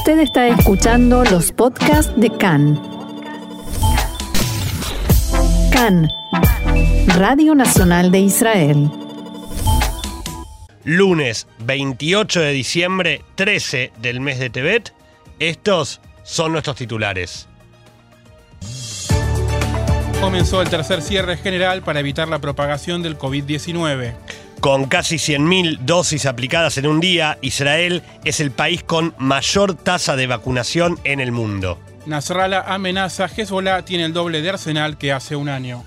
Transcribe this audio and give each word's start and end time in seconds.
Usted 0.00 0.20
está 0.20 0.48
escuchando 0.48 1.24
los 1.24 1.52
podcasts 1.52 2.10
de 2.16 2.30
CAN. 2.30 2.80
CAN, 5.70 6.08
Radio 7.18 7.54
Nacional 7.54 8.10
de 8.10 8.20
Israel. 8.20 8.90
Lunes 10.84 11.46
28 11.58 12.40
de 12.40 12.52
diciembre, 12.52 13.24
13 13.34 13.92
del 14.00 14.20
mes 14.20 14.38
de 14.38 14.48
Tebet. 14.48 14.94
Estos 15.38 16.00
son 16.22 16.52
nuestros 16.52 16.76
titulares. 16.76 17.46
Comenzó 20.18 20.62
el 20.62 20.70
tercer 20.70 21.02
cierre 21.02 21.36
general 21.36 21.82
para 21.82 22.00
evitar 22.00 22.26
la 22.26 22.38
propagación 22.38 23.02
del 23.02 23.18
COVID-19. 23.18 24.14
Con 24.60 24.84
casi 24.84 25.16
100.000 25.16 25.78
dosis 25.78 26.26
aplicadas 26.26 26.76
en 26.76 26.86
un 26.86 27.00
día, 27.00 27.38
Israel 27.40 28.02
es 28.24 28.40
el 28.40 28.50
país 28.50 28.82
con 28.82 29.14
mayor 29.16 29.74
tasa 29.74 30.16
de 30.16 30.26
vacunación 30.26 31.00
en 31.04 31.20
el 31.20 31.32
mundo. 31.32 31.78
Nasrallah 32.04 32.64
amenaza 32.66 33.24
Hezbollah 33.24 33.86
tiene 33.86 34.04
el 34.04 34.12
doble 34.12 34.42
de 34.42 34.50
arsenal 34.50 34.98
que 34.98 35.12
hace 35.12 35.34
un 35.34 35.48
año. 35.48 35.84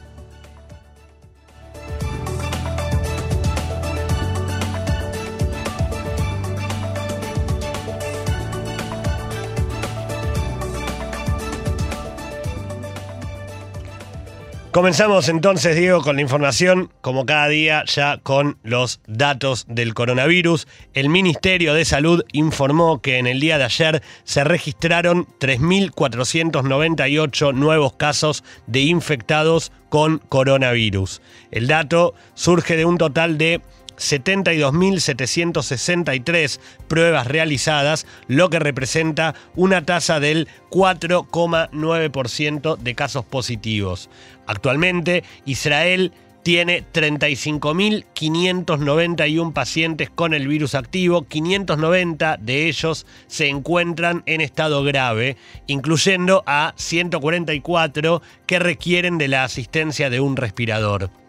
Comenzamos 14.73 15.29
entonces, 15.29 15.75
Diego, 15.75 16.01
con 16.01 16.15
la 16.15 16.23
información, 16.23 16.89
como 17.01 17.27
cada 17.27 17.47
día, 17.47 17.83
ya 17.85 18.17
con 18.17 18.57
los 18.63 19.01
datos 19.05 19.67
del 19.69 19.93
coronavirus. 19.93 20.67
El 20.95 21.09
Ministerio 21.09 21.75
de 21.75 21.85
Salud 21.85 22.23
informó 22.31 22.99
que 22.99 23.19
en 23.19 23.27
el 23.27 23.39
día 23.39 23.59
de 23.59 23.65
ayer 23.65 24.01
se 24.23 24.43
registraron 24.43 25.27
3.498 25.39 27.53
nuevos 27.53 27.93
casos 27.93 28.43
de 28.65 28.79
infectados 28.79 29.71
con 29.89 30.17
coronavirus. 30.17 31.21
El 31.51 31.67
dato 31.67 32.15
surge 32.33 32.75
de 32.75 32.85
un 32.85 32.97
total 32.97 33.37
de 33.37 33.61
72.763 33.97 36.59
pruebas 36.87 37.27
realizadas, 37.27 38.07
lo 38.27 38.49
que 38.49 38.59
representa 38.59 39.35
una 39.55 39.85
tasa 39.85 40.19
del 40.19 40.49
4,9% 40.69 42.77
de 42.77 42.95
casos 42.95 43.23
positivos. 43.25 44.09
Actualmente, 44.45 45.23
Israel 45.45 46.11
tiene 46.43 46.85
35.591 46.93 49.53
pacientes 49.53 50.09
con 50.09 50.33
el 50.33 50.47
virus 50.47 50.73
activo, 50.75 51.23
590 51.23 52.37
de 52.37 52.67
ellos 52.67 53.05
se 53.27 53.47
encuentran 53.47 54.23
en 54.25 54.41
estado 54.41 54.83
grave, 54.83 55.37
incluyendo 55.67 56.43
a 56.45 56.73
144 56.75 58.21
que 58.45 58.59
requieren 58.59 59.17
de 59.17 59.29
la 59.29 59.45
asistencia 59.45 60.09
de 60.09 60.19
un 60.19 60.35
respirador. 60.35 61.22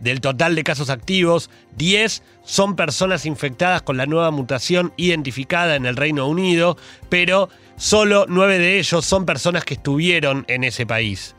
Del 0.00 0.20
total 0.20 0.54
de 0.54 0.64
casos 0.64 0.90
activos, 0.90 1.50
10 1.76 2.22
son 2.44 2.76
personas 2.76 3.24
infectadas 3.24 3.82
con 3.82 3.96
la 3.96 4.06
nueva 4.06 4.30
mutación 4.30 4.92
identificada 4.96 5.74
en 5.74 5.86
el 5.86 5.96
Reino 5.96 6.28
Unido, 6.28 6.76
pero 7.08 7.48
solo 7.76 8.26
9 8.28 8.58
de 8.58 8.78
ellos 8.78 9.04
son 9.04 9.24
personas 9.24 9.64
que 9.64 9.74
estuvieron 9.74 10.44
en 10.48 10.64
ese 10.64 10.86
país. 10.86 11.34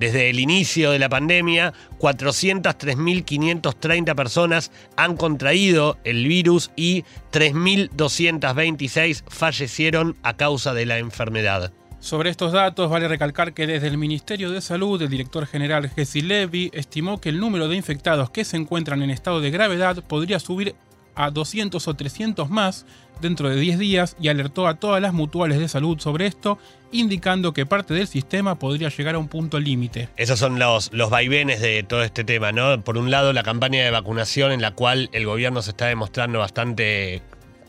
Desde 0.00 0.30
el 0.30 0.40
inicio 0.40 0.90
de 0.92 0.98
la 0.98 1.10
pandemia, 1.10 1.74
403.530 1.98 4.14
personas 4.14 4.72
han 4.96 5.16
contraído 5.16 5.98
el 6.04 6.26
virus 6.26 6.70
y 6.74 7.04
3.226 7.32 9.24
fallecieron 9.28 10.16
a 10.22 10.38
causa 10.38 10.72
de 10.72 10.86
la 10.86 10.96
enfermedad. 10.96 11.70
Sobre 12.00 12.30
estos 12.30 12.52
datos, 12.52 12.88
vale 12.88 13.08
recalcar 13.08 13.52
que 13.52 13.66
desde 13.66 13.86
el 13.86 13.98
Ministerio 13.98 14.50
de 14.50 14.62
Salud, 14.62 15.00
el 15.02 15.10
director 15.10 15.46
general 15.46 15.90
Jesse 15.90 16.24
Levy 16.24 16.70
estimó 16.72 17.20
que 17.20 17.28
el 17.28 17.38
número 17.38 17.68
de 17.68 17.76
infectados 17.76 18.30
que 18.30 18.46
se 18.46 18.56
encuentran 18.56 19.02
en 19.02 19.10
estado 19.10 19.42
de 19.42 19.50
gravedad 19.50 20.02
podría 20.04 20.40
subir 20.40 20.74
a 21.14 21.30
200 21.30 21.86
o 21.86 21.94
300 21.94 22.48
más 22.48 22.86
dentro 23.20 23.50
de 23.50 23.56
10 23.56 23.78
días 23.78 24.16
y 24.18 24.28
alertó 24.28 24.66
a 24.66 24.76
todas 24.76 25.02
las 25.02 25.12
mutuales 25.12 25.58
de 25.58 25.68
salud 25.68 25.98
sobre 26.00 26.26
esto, 26.26 26.58
indicando 26.90 27.52
que 27.52 27.66
parte 27.66 27.92
del 27.92 28.06
sistema 28.06 28.58
podría 28.58 28.88
llegar 28.88 29.14
a 29.14 29.18
un 29.18 29.28
punto 29.28 29.60
límite. 29.60 30.08
Esos 30.16 30.38
son 30.38 30.58
los, 30.58 30.90
los 30.94 31.10
vaivenes 31.10 31.60
de 31.60 31.82
todo 31.82 32.02
este 32.02 32.24
tema, 32.24 32.50
¿no? 32.50 32.82
Por 32.82 32.96
un 32.96 33.10
lado, 33.10 33.34
la 33.34 33.42
campaña 33.42 33.84
de 33.84 33.90
vacunación 33.90 34.52
en 34.52 34.62
la 34.62 34.70
cual 34.70 35.10
el 35.12 35.26
gobierno 35.26 35.60
se 35.60 35.70
está 35.70 35.86
demostrando 35.86 36.38
bastante 36.38 37.20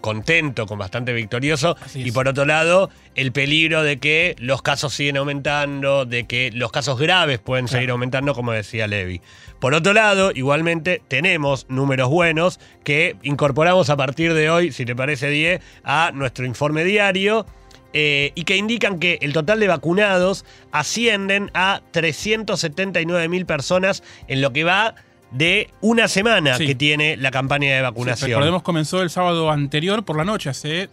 contento, 0.02 0.66
con 0.66 0.78
bastante 0.78 1.14
victorioso. 1.14 1.78
Y 1.94 2.12
por 2.12 2.28
otro 2.28 2.46
lado, 2.46 2.90
el 3.16 3.32
peligro 3.32 3.84
de 3.84 3.98
que 3.98 4.36
los 4.40 4.62
casos 4.62 4.94
siguen 4.94 5.18
aumentando, 5.18 6.06
de 6.06 6.26
que 6.26 6.52
los 6.52 6.72
casos 6.72 7.00
graves 7.00 7.40
pueden 7.40 7.68
seguir 7.68 7.92
aumentando, 7.92 8.34
como 8.34 8.52
decía 8.52 8.88
Levi. 8.88 9.22
Por 9.60 9.74
otro 9.74 9.94
lado, 9.94 10.32
igualmente 10.34 11.02
tenemos 11.08 11.68
números 11.70 12.10
buenos 12.10 12.60
que 12.84 13.16
incorporamos 13.22 13.90
a 13.90 13.96
partir 13.96 14.34
de 14.34 14.50
hoy, 14.50 14.72
si 14.72 14.86
te 14.86 14.96
parece, 14.96 15.30
Die, 15.30 15.62
a 15.84 16.12
nuestro 16.14 16.46
informe 16.46 16.84
diario. 16.84 17.46
Eh, 17.94 18.32
y 18.36 18.46
que 18.46 18.56
indican 18.56 19.00
que 19.00 19.20
el 19.22 19.34
total 19.34 19.60
de 19.60 19.68
vacunados 19.68 20.46
ascienden 20.72 21.52
a 21.54 21.82
379 21.92 23.28
mil 23.28 23.46
personas 23.46 24.02
en 24.30 24.40
lo 24.42 24.54
que 24.54 24.64
va 24.64 24.96
de 25.32 25.70
una 25.82 26.08
semana 26.08 26.58
que 26.58 26.76
tiene 26.76 27.18
la 27.18 27.32
campaña 27.32 27.76
de 27.76 27.82
vacunación. 27.82 28.28
Sí, 28.28 28.34
recordemos, 28.34 28.62
comenzó 28.62 29.02
el 29.02 29.10
sábado 29.10 29.50
anterior 29.50 30.04
por 30.04 30.18
la 30.18 30.26
noche, 30.26 30.50
hace 30.50 30.90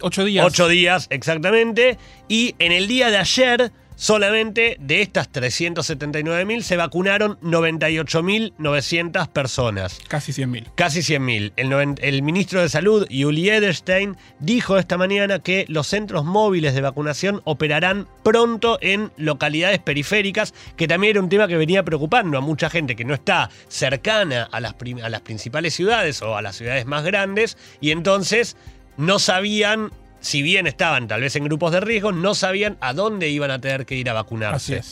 ocho 0.00 0.24
días. 0.24 0.46
Ocho 0.46 0.68
días, 0.68 1.06
exactamente. 1.10 1.98
Y 2.28 2.54
en 2.58 2.72
el 2.72 2.88
día 2.88 3.10
de 3.10 3.18
ayer 3.18 3.72
Solamente 3.98 4.76
de 4.78 5.00
estas 5.00 5.32
379.000 5.32 6.60
se 6.60 6.76
vacunaron 6.76 7.40
98.900 7.40 9.28
personas. 9.28 9.98
Casi 10.06 10.32
100.000. 10.32 10.66
Casi 10.74 11.00
100.000. 11.00 11.52
El, 11.56 11.94
el, 12.02 12.22
ministro 12.22 12.60
de 12.60 12.68
Salud, 12.68 13.06
Yuli 13.08 13.48
Edelstein, 13.48 14.18
dijo 14.38 14.76
esta 14.76 14.98
mañana 14.98 15.38
que 15.38 15.64
los 15.68 15.86
centros 15.86 16.26
móviles 16.26 16.74
de 16.74 16.82
vacunación 16.82 17.40
operarán 17.44 18.06
pronto 18.22 18.76
en 18.82 19.12
localidades 19.16 19.78
periféricas, 19.78 20.52
que 20.76 20.86
también 20.86 21.12
era 21.12 21.22
un 21.22 21.30
tema 21.30 21.48
que 21.48 21.56
venía 21.56 21.82
preocupando 21.82 22.36
a 22.36 22.42
mucha 22.42 22.68
gente 22.68 22.96
que 22.96 23.06
no 23.06 23.14
está 23.14 23.48
cercana 23.68 24.46
a 24.52 24.60
las, 24.60 24.74
a 25.02 25.08
las 25.08 25.22
principales 25.22 25.72
ciudades 25.72 26.20
o 26.20 26.36
a 26.36 26.42
las 26.42 26.56
ciudades 26.56 26.84
más 26.84 27.02
grandes, 27.02 27.56
y 27.80 27.92
entonces 27.92 28.58
no 28.98 29.18
sabían 29.18 29.90
si 30.20 30.42
bien 30.42 30.66
estaban 30.66 31.08
tal 31.08 31.20
vez 31.20 31.36
en 31.36 31.44
grupos 31.44 31.72
de 31.72 31.80
riesgo, 31.80 32.12
no 32.12 32.34
sabían 32.34 32.76
a 32.80 32.92
dónde 32.92 33.28
iban 33.28 33.50
a 33.50 33.60
tener 33.60 33.86
que 33.86 33.96
ir 33.96 34.10
a 34.10 34.12
vacunarse. 34.12 34.82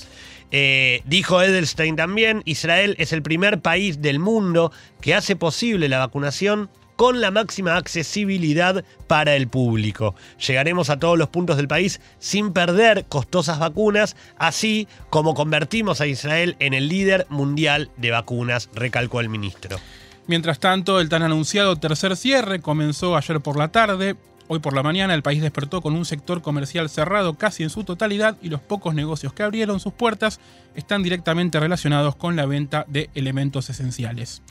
Eh, 0.51 1.03
dijo 1.05 1.43
Edelstein 1.43 1.97
también, 1.97 2.43
Israel 2.45 2.95
es 2.99 3.13
el 3.13 3.23
primer 3.23 3.61
país 3.61 4.01
del 4.01 4.19
mundo 4.19 4.71
que 5.01 5.15
hace 5.15 5.37
posible 5.37 5.89
la 5.89 5.99
vacunación 5.99 6.71
con 6.97 7.21
la 7.21 7.31
máxima 7.31 7.77
accesibilidad 7.77 8.85
para 9.07 9.35
el 9.35 9.49
público. 9.49 10.15
Llegaremos 10.47 10.91
a 10.91 10.99
todos 10.99 11.19
los 11.19 11.29
puntos 11.29 11.57
del 11.57 11.69
país 11.69 12.01
sin 12.19 12.53
perder 12.53 13.07
costosas 13.09 13.59
vacunas, 13.59 14.17
así 14.39 14.87
como 15.11 15.35
convertimos 15.35 16.01
a 16.01 16.07
Israel 16.07 16.57
en 16.61 16.75
el 16.75 16.89
líder 16.89 17.27
mundial 17.31 17.91
de 17.97 18.13
vacunas, 18.13 18.71
recalcó 18.75 19.21
el 19.21 19.29
ministro. 19.29 19.79
Mientras 20.27 20.59
tanto, 20.59 21.01
el 21.01 21.09
tan 21.09 21.23
anunciado 21.23 21.77
tercer 21.77 22.17
cierre 22.17 22.61
comenzó 22.61 23.17
ayer 23.17 23.41
por 23.41 23.59
la 23.59 23.69
tarde. 23.69 24.17
Hoy 24.47 24.59
por 24.59 24.75
la 24.75 24.83
mañana 24.83 25.15
el 25.15 25.23
país 25.23 25.41
despertó 25.41 25.81
con 25.81 25.95
un 25.95 26.05
sector 26.05 26.43
comercial 26.43 26.91
cerrado 26.91 27.35
casi 27.35 27.63
en 27.63 27.71
su 27.71 27.83
totalidad 27.85 28.37
y 28.43 28.51
los 28.51 28.61
pocos 28.61 28.95
negocios 28.95 29.33
que 29.33 29.43
abrieron 29.43 29.81
sus 29.81 29.95
puertas 29.95 30.39
están 30.75 31.03
directamente 31.03 31.59
relacionados 31.59 32.15
con 32.15 32.37
la 32.37 32.45
venta 32.45 32.85
de 32.87 33.09
elementos 33.15 33.71
esenciales. 33.71 34.43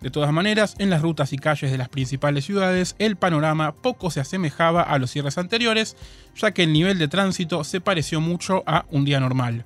De 0.00 0.10
todas 0.10 0.32
maneras, 0.32 0.74
en 0.78 0.90
las 0.90 1.00
rutas 1.00 1.32
y 1.32 1.38
calles 1.38 1.70
de 1.70 1.78
las 1.78 1.88
principales 1.88 2.44
ciudades, 2.44 2.96
el 2.98 3.16
panorama 3.16 3.72
poco 3.72 4.10
se 4.10 4.20
asemejaba 4.20 4.82
a 4.82 4.98
los 4.98 5.12
cierres 5.12 5.38
anteriores, 5.38 5.96
ya 6.34 6.50
que 6.50 6.64
el 6.64 6.72
nivel 6.72 6.98
de 6.98 7.08
tránsito 7.08 7.62
se 7.62 7.80
pareció 7.80 8.20
mucho 8.20 8.64
a 8.66 8.84
un 8.90 9.04
día 9.04 9.20
normal. 9.20 9.64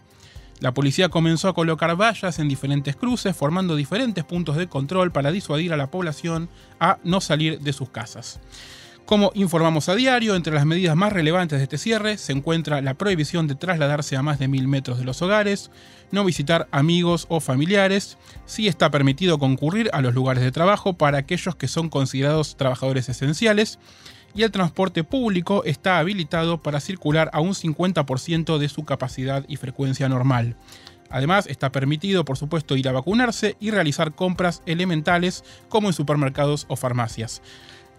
La 0.61 0.75
policía 0.75 1.09
comenzó 1.09 1.49
a 1.49 1.55
colocar 1.55 1.97
vallas 1.97 2.39
en 2.39 2.49
diferentes 2.49 2.95
cruces, 2.95 3.35
formando 3.35 3.77
diferentes 3.77 4.25
puntos 4.25 4.57
de 4.57 4.69
control 4.69 5.11
para 5.11 5.33
disuadir 5.33 5.73
a 5.73 5.79
la 5.79 5.91
población 5.91 6.51
a 6.79 6.99
no 7.03 7.23
salir 7.23 7.61
de 7.61 7.73
sus 7.73 7.89
casas. 7.89 8.41
Como 9.11 9.33
informamos 9.35 9.89
a 9.89 9.97
diario, 9.97 10.37
entre 10.37 10.55
las 10.55 10.65
medidas 10.65 10.95
más 10.95 11.13
relevantes 11.13 11.59
de 11.59 11.65
este 11.65 11.79
cierre 11.79 12.17
se 12.17 12.31
encuentra 12.31 12.81
la 12.81 12.95
prohibición 12.95 13.49
de 13.49 13.57
trasladarse 13.57 14.17
a 14.17 14.23
más 14.23 14.39
de 14.39 14.47
mil 14.47 14.69
metros 14.69 14.99
de 14.99 15.05
los 15.05 15.21
hogares, 15.21 15.73
no 16.13 16.25
visitar 16.25 16.69
amigos 16.71 17.27
o 17.29 17.41
familiares, 17.41 18.19
sí 18.47 18.69
está 18.69 18.93
permitido 18.93 19.41
concurrir 19.41 19.91
a 19.93 20.01
los 20.01 20.15
lugares 20.15 20.45
de 20.45 20.53
trabajo 20.53 20.93
para 20.93 21.19
aquellos 21.19 21.57
que 21.57 21.67
son 21.67 21.89
considerados 21.89 22.57
trabajadores 22.57 23.09
esenciales, 23.09 23.81
y 24.33 24.45
el 24.45 24.53
transporte 24.53 25.03
público 25.03 25.65
está 25.65 25.99
habilitado 25.99 26.63
para 26.63 26.79
circular 26.79 27.31
a 27.33 27.41
un 27.41 27.55
50% 27.55 28.59
de 28.59 28.69
su 28.69 28.85
capacidad 28.85 29.45
y 29.49 29.57
frecuencia 29.57 30.09
normal. 30.09 30.55
Además, 31.11 31.49
está 31.49 31.73
permitido, 31.73 32.25
por 32.25 32.39
supuesto, 32.39 32.77
ir 32.77 32.89
a 32.89 32.93
vacunarse 32.93 33.57
y 33.59 33.73
realizar 33.73 34.15
compras 34.15 34.63
elementales 34.67 35.43
como 35.69 35.89
en 35.89 35.95
supermercados 35.95 36.67
o 36.69 36.77
farmacias. 36.77 37.43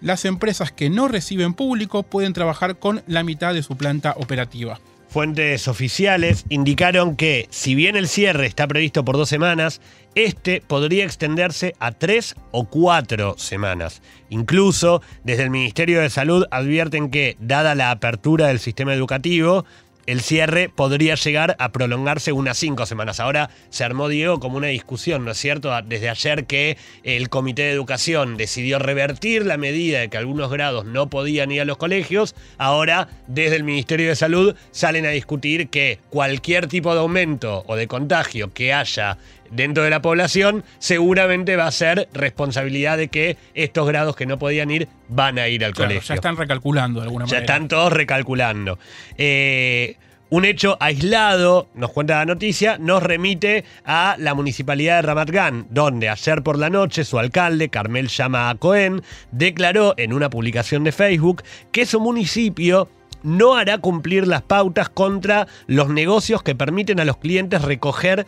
Las 0.02 0.26
empresas 0.26 0.72
que 0.72 0.90
no 0.90 1.08
reciben 1.08 1.54
público 1.54 2.04
pueden 2.04 2.34
trabajar 2.34 2.78
con 2.78 3.04
la 3.06 3.24
mitad 3.24 3.54
de 3.54 3.62
su 3.62 3.78
planta 3.78 4.16
operativa. 4.18 4.80
Fuentes 5.10 5.68
oficiales 5.68 6.46
indicaron 6.50 7.16
que, 7.16 7.48
si 7.52 7.76
bien 7.76 7.96
el 7.98 8.08
cierre 8.08 8.46
está 8.48 8.66
previsto 8.66 9.04
por 9.04 9.18
dos 9.18 9.30
semanas, 9.30 9.82
este 10.16 10.64
podría 10.66 11.04
extenderse 11.04 11.76
a 11.80 11.92
tres 11.92 12.36
o 12.52 12.64
cuatro 12.64 13.36
semanas. 13.38 14.02
Incluso, 14.30 15.02
desde 15.24 15.44
el 15.44 15.50
Ministerio 15.50 16.00
de 16.00 16.10
Salud 16.10 16.46
advierten 16.50 17.12
que, 17.12 17.36
dada 17.40 17.76
la 17.76 17.92
apertura 17.92 18.48
del 18.48 18.60
sistema 18.60 18.94
educativo, 18.94 19.66
el 20.12 20.20
cierre 20.22 20.68
podría 20.68 21.16
llegar 21.16 21.56
a 21.58 21.72
prolongarse 21.72 22.34
unas 22.34 22.58
cinco 22.58 22.86
semanas. 22.86 23.22
Ahora 23.22 23.50
se 23.70 23.86
armó, 23.86 24.10
Diego, 24.10 24.42
como 24.42 24.58
una 24.58 24.68
discusión, 24.68 25.24
¿no 25.24 25.32
es 25.32 25.38
cierto? 25.38 25.72
Desde 25.84 26.10
ayer 26.10 26.46
que 26.46 26.78
el 27.04 27.30
Comité 27.30 27.62
de 27.62 27.72
Educación 27.72 28.36
decidió 28.36 28.78
revertir 28.78 29.46
la 29.46 29.56
medida 29.56 30.00
de 30.02 30.10
que 30.10 30.18
algunos 30.18 30.52
grados 30.52 30.86
no 30.86 31.10
podían 31.10 31.52
ir 31.52 31.62
a 31.62 31.66
los 31.66 31.78
colegios, 31.78 32.36
ahora 32.58 33.08
desde 33.28 33.56
el 33.56 33.64
Ministerio 33.64 34.10
de 34.10 34.18
Salud 34.18 34.56
salen 34.72 35.06
a 35.06 35.12
discutir 35.12 35.70
que 35.70 36.00
cualquier 36.10 36.68
tipo 36.68 36.94
de 36.94 37.00
aumento 37.00 37.64
o 37.68 37.78
de 37.78 37.88
contagio 37.88 38.54
que 38.54 38.74
haya 38.74 39.18
dentro 39.52 39.84
de 39.84 39.90
la 39.90 40.02
población, 40.02 40.64
seguramente 40.80 41.56
va 41.56 41.68
a 41.68 41.72
ser 41.72 42.08
responsabilidad 42.14 42.98
de 42.98 43.10
que 43.10 43.38
estos 43.54 43.88
grados 43.88 44.16
que 44.16 44.26
no 44.26 44.40
podían 44.40 44.72
ir 44.72 44.88
van 45.10 45.38
a 45.38 45.48
ir 45.48 45.64
al 45.64 45.74
Claro, 45.74 45.90
colegio. 45.90 46.08
ya 46.10 46.16
están 46.16 46.38
recalculando 46.38 47.00
de 47.02 47.06
alguna 47.06 47.26
Ya 47.26 47.36
manera. 47.38 47.54
están 47.54 47.68
todos 47.68 47.94
recalculando. 47.94 48.80
Eh, 49.18 49.98
un 50.30 50.46
hecho 50.46 50.78
aislado, 50.80 51.68
nos 51.76 51.92
cuenta 51.92 52.16
la 52.20 52.26
noticia, 52.26 52.78
nos 52.78 53.04
remite 53.04 53.66
a 53.84 54.16
la 54.18 54.34
municipalidad 54.34 54.96
de 54.96 55.02
Ramat 55.02 55.30
Gan, 55.30 55.68
donde 55.70 56.08
ayer 56.08 56.42
por 56.42 56.58
la 56.58 56.70
noche 56.70 57.04
su 57.04 57.20
alcalde, 57.20 57.68
Carmel 57.68 58.08
Llama 58.08 58.56
Cohen, 58.58 59.02
declaró 59.32 59.94
en 59.98 60.14
una 60.14 60.30
publicación 60.30 60.86
de 60.86 60.94
Facebook 60.94 61.44
que 61.74 61.86
su 61.86 62.00
municipio 62.00 62.88
no 63.24 63.56
hará 63.56 63.78
cumplir 63.78 64.28
las 64.28 64.42
pautas 64.42 64.90
contra 64.90 65.48
los 65.68 65.90
negocios 65.90 66.44
que 66.44 66.56
permiten 66.56 67.00
a 67.00 67.06
los 67.06 67.18
clientes 67.18 67.62
recoger 67.62 68.26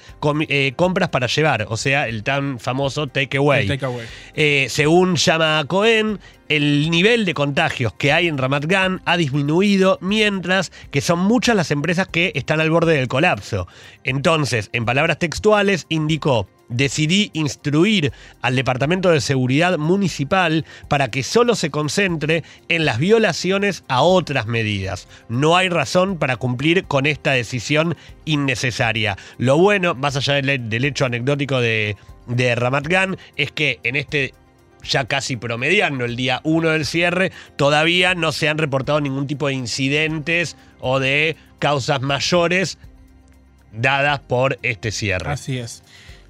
eh, 0.48 0.74
compras 0.76 1.10
para 1.10 1.28
llevar, 1.28 1.68
o 1.70 1.78
sea, 1.78 2.08
el 2.08 2.24
tan 2.24 2.60
famoso 2.60 3.08
takeaway. 3.08 3.68
Takeaway. 3.68 4.06
Eh, 4.34 4.68
según 4.70 5.16
llama 5.16 5.60
a 5.60 5.66
Cohen, 5.66 6.20
el 6.50 6.90
nivel 6.92 7.26
de 7.26 7.34
contagios 7.34 7.94
que 7.94 8.12
hay 8.12 8.28
en 8.28 8.38
Ramat 8.38 8.66
Gan 8.66 9.02
ha 9.06 9.18
disminuido, 9.18 9.98
mientras 10.02 10.72
que 10.92 11.02
son 11.02 11.20
muchas 11.20 11.56
las 11.56 11.72
empresas 11.72 12.08
que 12.08 12.32
están 12.36 12.60
al 12.60 12.70
borde 12.70 12.96
del 12.96 13.08
colapso. 13.08 13.68
Entonces, 14.04 14.70
en 14.74 14.86
palabras 14.86 15.20
textuales, 15.20 15.86
indicó. 15.90 16.48
Decidí 16.74 17.30
instruir 17.34 18.12
al 18.42 18.56
Departamento 18.56 19.10
de 19.10 19.22
Seguridad 19.22 19.78
Municipal 19.78 20.66
para 20.88 21.10
que 21.12 21.24
solo 21.24 21.56
se 21.56 21.70
concentre 21.70 22.44
en 22.68 22.86
las 22.86 22.98
violaciones 22.98 23.84
a 23.88 24.02
otras 24.02 24.48
medidas. 24.48 25.08
No 25.30 25.56
hay 25.56 25.70
razón 25.70 26.18
para 26.18 26.38
cumplir 26.38 26.86
con 26.86 27.06
esta 27.06 27.32
decisión 27.32 27.96
innecesaria. 28.26 29.18
Lo 29.38 29.58
bueno, 29.58 29.94
más 29.94 30.16
allá 30.16 30.34
del, 30.34 30.86
hecho 30.86 31.06
anecdótico 31.06 31.62
de, 31.62 31.96
de 32.28 32.56
Ramat 32.56 32.88
Gan, 32.88 33.18
es 33.36 33.52
que 33.52 33.80
en 33.84 33.96
este 33.96 34.34
ya 34.84 35.06
casi 35.06 35.38
promediando 35.38 36.04
el 36.04 36.16
día 36.16 36.42
1 36.44 36.70
del 36.70 36.86
cierre, 36.86 37.32
todavía 37.56 38.16
no 38.16 38.32
se 38.32 38.50
han 38.50 38.58
reportado 38.58 39.00
ningún 39.00 39.28
tipo 39.28 39.48
de 39.48 39.54
incidentes 39.54 40.58
o 40.82 41.00
de 41.00 41.38
causas 41.60 42.02
mayores 42.02 42.78
dadas 43.72 44.20
por 44.20 44.60
este 44.62 44.92
cierre. 44.92 45.32
Así 45.32 45.58
es. 45.58 45.84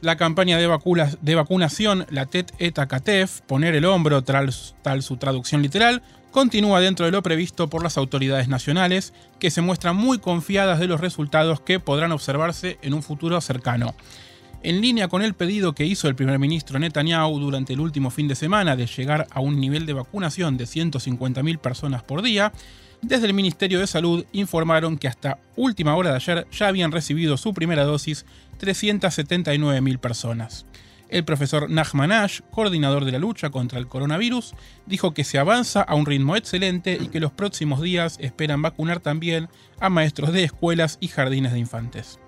La 0.04 0.18
campaña 0.18 0.58
de, 0.58 0.68
vacunas- 0.68 1.18
de 1.22 1.34
vacunación, 1.34 2.06
la 2.10 2.26
TET 2.26 2.52
ETA 2.60 2.90
CATEF, 2.90 3.40
poner 3.48 3.74
el 3.74 3.86
hombro 3.86 4.22
tal 4.22 4.52
su 4.52 5.16
traducción 5.16 5.62
literal, 5.62 6.02
continúa 6.32 6.82
dentro 6.82 7.06
de 7.06 7.14
lo 7.14 7.24
previsto 7.24 7.70
por 7.70 7.84
las 7.84 7.98
autoridades 7.98 8.50
nacionales, 8.50 9.14
que 9.40 9.50
se 9.50 9.62
muestran 9.62 9.96
muy 9.96 10.20
confiadas 10.20 10.82
de 10.82 10.88
los 10.88 11.00
resultados 11.00 11.62
que 11.62 11.80
podrán 11.80 12.12
observarse 12.12 12.80
en 12.82 12.94
un 12.94 13.02
futuro 13.02 13.40
cercano. 13.40 13.96
En 14.62 14.82
línea 14.82 15.08
con 15.08 15.22
el 15.22 15.36
pedido 15.36 15.74
que 15.74 15.86
hizo 15.86 16.10
el 16.10 16.16
primer 16.16 16.38
ministro 16.38 16.80
Netanyahu 16.80 17.40
durante 17.40 17.72
el 17.72 17.80
último 17.80 18.10
fin 18.12 18.28
de 18.28 18.36
semana 18.36 18.76
de 18.76 18.88
llegar 18.88 19.28
a 19.32 19.40
un 19.40 19.58
nivel 19.58 19.86
de 19.86 19.94
vacunación 19.94 20.58
de 20.58 20.66
150.000 20.66 21.60
personas 21.60 22.04
por 22.04 22.22
día, 22.22 22.52
desde 23.04 23.28
el 23.28 23.34
Ministerio 23.34 23.80
de 23.80 23.88
Salud 23.88 24.26
informaron 24.32 24.98
que 24.98 25.08
hasta 25.08 25.38
última 25.56 25.96
hora 25.96 26.12
de 26.12 26.16
ayer 26.16 26.48
ya 26.52 26.70
habían 26.70 26.92
recibido 26.92 27.38
su 27.38 27.54
primera 27.54 27.84
dosis 27.84 28.26
379.000 28.60 30.00
personas. 30.00 30.66
El 31.10 31.26
profesor 31.26 31.70
Nachman 31.70 32.12
Ash, 32.12 32.40
coordinador 32.50 33.06
de 33.06 33.12
la 33.12 33.20
lucha 33.20 33.52
contra 33.52 33.78
el 33.78 33.88
coronavirus, 33.88 34.56
dijo 34.88 35.14
que 35.14 35.24
se 35.24 35.38
avanza 35.38 35.82
a 35.82 35.96
un 35.96 36.06
ritmo 36.06 36.36
excelente 36.36 36.98
y 37.00 37.10
que 37.10 37.20
los 37.20 37.32
próximos 37.32 37.82
días 37.82 38.18
esperan 38.20 38.62
vacunar 38.62 39.00
también 39.00 39.50
a 39.80 39.90
maestros 39.90 40.32
de 40.32 40.46
escuelas 40.46 40.98
y 41.02 41.10
jardines 41.10 41.52
de 41.52 41.60
infantes. 41.60 42.20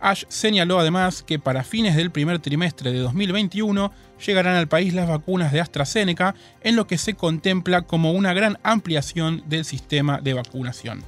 Ash 0.00 0.24
señaló 0.28 0.78
además 0.78 1.22
que 1.22 1.38
para 1.38 1.64
fines 1.64 1.96
del 1.96 2.10
primer 2.10 2.38
trimestre 2.38 2.92
de 2.92 2.98
2021 2.98 3.92
llegarán 4.24 4.56
al 4.56 4.68
país 4.68 4.94
las 4.94 5.08
vacunas 5.08 5.52
de 5.52 5.60
AstraZeneca, 5.60 6.34
en 6.62 6.76
lo 6.76 6.86
que 6.86 6.98
se 6.98 7.14
contempla 7.14 7.82
como 7.82 8.12
una 8.12 8.32
gran 8.32 8.58
ampliación 8.62 9.42
del 9.46 9.64
sistema 9.64 10.20
de 10.20 10.34
vacunación. 10.34 11.02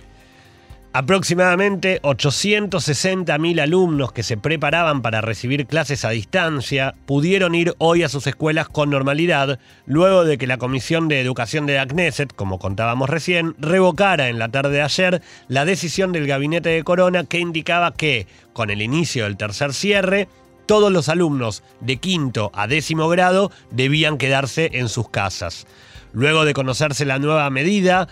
Aproximadamente 0.93 2.03
860.000 2.03 3.61
alumnos 3.61 4.11
que 4.11 4.25
se 4.25 4.37
preparaban 4.37 5.03
para 5.03 5.21
recibir 5.21 5.69
clases 5.69 6.05
a 6.05 6.11
distancia 6.11 6.97
pudieron 7.07 7.55
ir 7.55 7.75
hoy 7.79 8.03
a 8.03 8.09
sus 8.09 8.27
escuelas 8.27 8.69
con 8.69 8.91
normalidad, 8.91 9.61
luego 9.87 10.25
de 10.25 10.37
que 10.37 10.49
la 10.49 10.59
Comisión 10.59 11.07
de 11.07 11.21
Educación 11.21 11.67
de 11.67 11.77
la 11.77 11.87
Knesset, 11.87 12.35
como 12.35 12.59
contábamos 12.59 13.09
recién, 13.09 13.55
revocara 13.61 14.31
en 14.31 14.41
la 14.41 14.49
tarde 14.49 14.71
de 14.73 14.83
ayer 14.83 15.23
la 15.47 15.65
decisión 15.65 16.11
del 16.11 16.27
gabinete 16.27 16.71
de 16.71 16.83
Corona 16.83 17.23
que 17.23 17.39
indicaba 17.39 17.95
que, 17.95 18.27
con 18.53 18.69
el 18.69 18.83
inicio 18.83 19.25
del 19.25 19.37
tercer 19.37 19.73
cierre, 19.73 20.27
todos 20.67 20.91
los 20.91 21.09
alumnos 21.09 21.63
de 21.81 21.99
quinto 21.99 22.51
a 22.53 22.67
décimo 22.67 23.09
grado 23.09 23.53
debían 23.71 24.19
quedarse 24.19 24.71
en 24.73 24.89
sus 24.89 25.09
casas. 25.09 25.69
Luego 26.13 26.45
de 26.45 26.55
conocerse 26.55 27.05
la 27.05 27.21
nueva 27.21 27.49
medida, 27.51 28.09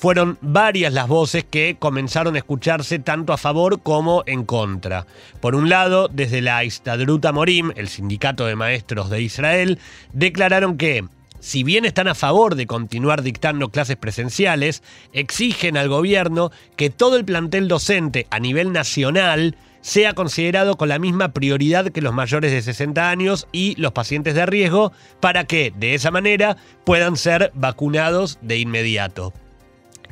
fueron 0.00 0.38
varias 0.40 0.94
las 0.94 1.08
voces 1.08 1.44
que 1.44 1.76
comenzaron 1.78 2.34
a 2.34 2.38
escucharse 2.38 3.00
tanto 3.00 3.34
a 3.34 3.36
favor 3.36 3.82
como 3.82 4.22
en 4.24 4.46
contra. 4.46 5.06
Por 5.40 5.54
un 5.54 5.68
lado, 5.68 6.08
desde 6.08 6.40
la 6.40 6.64
Istadrut 6.64 7.30
Morim, 7.30 7.70
el 7.76 7.88
sindicato 7.88 8.46
de 8.46 8.56
maestros 8.56 9.10
de 9.10 9.20
Israel, 9.20 9.78
declararon 10.14 10.78
que 10.78 11.04
si 11.38 11.64
bien 11.64 11.84
están 11.84 12.08
a 12.08 12.14
favor 12.14 12.54
de 12.54 12.66
continuar 12.66 13.22
dictando 13.22 13.68
clases 13.68 13.96
presenciales, 13.96 14.82
exigen 15.12 15.76
al 15.76 15.90
gobierno 15.90 16.50
que 16.76 16.88
todo 16.88 17.16
el 17.16 17.26
plantel 17.26 17.68
docente 17.68 18.26
a 18.30 18.38
nivel 18.38 18.72
nacional 18.72 19.54
sea 19.82 20.14
considerado 20.14 20.78
con 20.78 20.88
la 20.88 20.98
misma 20.98 21.34
prioridad 21.34 21.90
que 21.90 22.00
los 22.00 22.14
mayores 22.14 22.52
de 22.52 22.62
60 22.62 23.10
años 23.10 23.48
y 23.52 23.74
los 23.76 23.92
pacientes 23.92 24.34
de 24.34 24.46
riesgo 24.46 24.92
para 25.20 25.44
que, 25.44 25.74
de 25.76 25.92
esa 25.92 26.10
manera, 26.10 26.56
puedan 26.84 27.18
ser 27.18 27.52
vacunados 27.54 28.38
de 28.40 28.58
inmediato. 28.58 29.34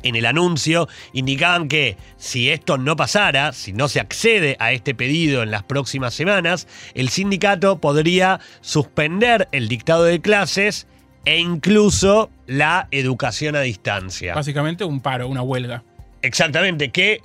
En 0.03 0.15
el 0.15 0.25
anuncio 0.25 0.87
indicaban 1.13 1.67
que 1.67 1.97
si 2.17 2.49
esto 2.49 2.77
no 2.77 2.95
pasara, 2.95 3.53
si 3.53 3.73
no 3.73 3.87
se 3.87 3.99
accede 3.99 4.55
a 4.59 4.71
este 4.71 4.95
pedido 4.95 5.43
en 5.43 5.51
las 5.51 5.63
próximas 5.63 6.13
semanas, 6.13 6.67
el 6.93 7.09
sindicato 7.09 7.79
podría 7.79 8.39
suspender 8.61 9.47
el 9.51 9.67
dictado 9.67 10.03
de 10.03 10.21
clases 10.21 10.87
e 11.25 11.39
incluso 11.39 12.29
la 12.47 12.87
educación 12.91 13.55
a 13.55 13.61
distancia. 13.61 14.33
Básicamente 14.33 14.83
un 14.83 15.01
paro, 15.01 15.27
una 15.27 15.41
huelga. 15.41 15.83
Exactamente, 16.21 16.91
que 16.91 17.21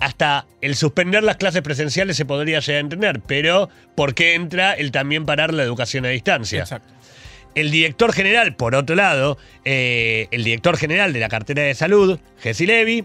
hasta 0.00 0.46
el 0.62 0.76
suspender 0.76 1.22
las 1.22 1.36
clases 1.36 1.62
presenciales 1.62 2.16
se 2.16 2.24
podría 2.24 2.60
llegar 2.60 2.76
a 2.76 2.80
entender, 2.80 3.20
pero 3.20 3.68
¿por 3.94 4.14
qué 4.14 4.34
entra 4.34 4.72
el 4.72 4.90
también 4.90 5.26
parar 5.26 5.52
la 5.52 5.62
educación 5.62 6.06
a 6.06 6.08
distancia? 6.08 6.60
Exacto. 6.60 6.92
El 7.54 7.70
director 7.70 8.12
general, 8.12 8.54
por 8.54 8.74
otro 8.74 8.94
lado, 8.94 9.38
eh, 9.64 10.28
el 10.30 10.44
director 10.44 10.76
general 10.76 11.12
de 11.12 11.20
la 11.20 11.28
cartera 11.28 11.62
de 11.62 11.74
salud, 11.74 12.18
Jesse 12.40 12.60
Levy, 12.60 13.04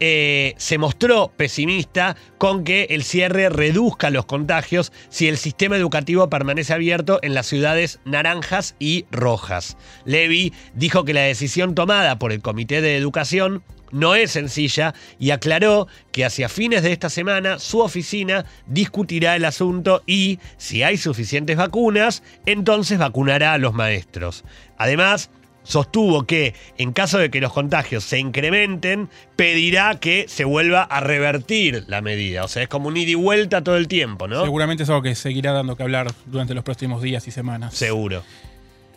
eh, 0.00 0.54
se 0.56 0.76
mostró 0.76 1.32
pesimista 1.36 2.16
con 2.36 2.64
que 2.64 2.88
el 2.90 3.04
cierre 3.04 3.48
reduzca 3.48 4.10
los 4.10 4.26
contagios 4.26 4.92
si 5.08 5.28
el 5.28 5.38
sistema 5.38 5.76
educativo 5.76 6.28
permanece 6.28 6.74
abierto 6.74 7.20
en 7.22 7.32
las 7.32 7.46
ciudades 7.46 8.00
naranjas 8.04 8.74
y 8.80 9.06
rojas. 9.12 9.76
Levy 10.04 10.52
dijo 10.74 11.04
que 11.04 11.14
la 11.14 11.22
decisión 11.22 11.76
tomada 11.76 12.18
por 12.18 12.32
el 12.32 12.42
Comité 12.42 12.80
de 12.80 12.96
Educación 12.96 13.62
no 13.94 14.14
es 14.16 14.32
sencilla 14.32 14.92
y 15.18 15.30
aclaró 15.30 15.86
que 16.12 16.24
hacia 16.24 16.48
fines 16.48 16.82
de 16.82 16.92
esta 16.92 17.08
semana 17.08 17.58
su 17.58 17.78
oficina 17.78 18.44
discutirá 18.66 19.36
el 19.36 19.44
asunto 19.44 20.02
y, 20.06 20.40
si 20.58 20.82
hay 20.82 20.96
suficientes 20.96 21.56
vacunas, 21.56 22.22
entonces 22.44 22.98
vacunará 22.98 23.54
a 23.54 23.58
los 23.58 23.72
maestros. 23.72 24.44
Además, 24.76 25.30
sostuvo 25.62 26.24
que 26.24 26.54
en 26.76 26.92
caso 26.92 27.18
de 27.18 27.30
que 27.30 27.40
los 27.40 27.52
contagios 27.52 28.04
se 28.04 28.18
incrementen, 28.18 29.08
pedirá 29.36 29.98
que 30.00 30.26
se 30.28 30.44
vuelva 30.44 30.82
a 30.82 31.00
revertir 31.00 31.84
la 31.86 32.02
medida. 32.02 32.44
O 32.44 32.48
sea, 32.48 32.64
es 32.64 32.68
como 32.68 32.88
un 32.88 32.96
ida 32.96 33.12
y 33.12 33.14
vuelta 33.14 33.62
todo 33.62 33.76
el 33.76 33.86
tiempo, 33.86 34.26
¿no? 34.26 34.42
Seguramente 34.42 34.82
es 34.82 34.88
algo 34.90 35.02
que 35.02 35.14
seguirá 35.14 35.52
dando 35.52 35.76
que 35.76 35.84
hablar 35.84 36.12
durante 36.26 36.52
los 36.54 36.64
próximos 36.64 37.00
días 37.00 37.26
y 37.28 37.30
semanas. 37.30 37.74
Seguro. 37.74 38.24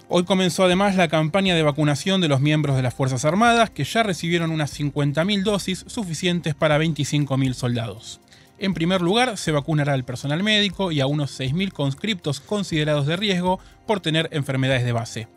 Hoy 0.10 0.24
comenzó 0.24 0.64
además 0.64 0.96
la 0.96 1.10
campaña 1.10 1.54
de 1.54 1.64
vacunación 1.64 2.22
de 2.22 2.30
los 2.30 2.40
miembros 2.40 2.78
de 2.78 2.82
las 2.82 2.94
Fuerzas 2.94 3.26
Armadas, 3.26 3.72
que 3.72 3.84
ya 3.84 4.04
recibieron 4.04 4.52
unas 4.52 4.80
50.000 4.80 5.44
dosis 5.44 5.84
suficientes 5.86 6.56
para 6.56 6.80
25.000 6.80 7.54
soldados. 7.54 8.22
En 8.58 8.74
primer 8.74 9.02
lugar, 9.02 9.38
se 9.38 9.52
vacunará 9.52 9.92
al 9.92 10.06
personal 10.06 10.44
médico 10.44 10.94
y 10.94 11.02
a 11.02 11.08
unos 11.08 11.38
6.000 11.38 11.74
conscriptos 11.74 12.40
considerados 12.40 13.06
de 13.06 13.18
riesgo 13.18 13.60
por 13.86 14.00
tener 14.00 14.30
enfermedades 14.32 14.86
de 14.86 14.94
base. 14.94 15.28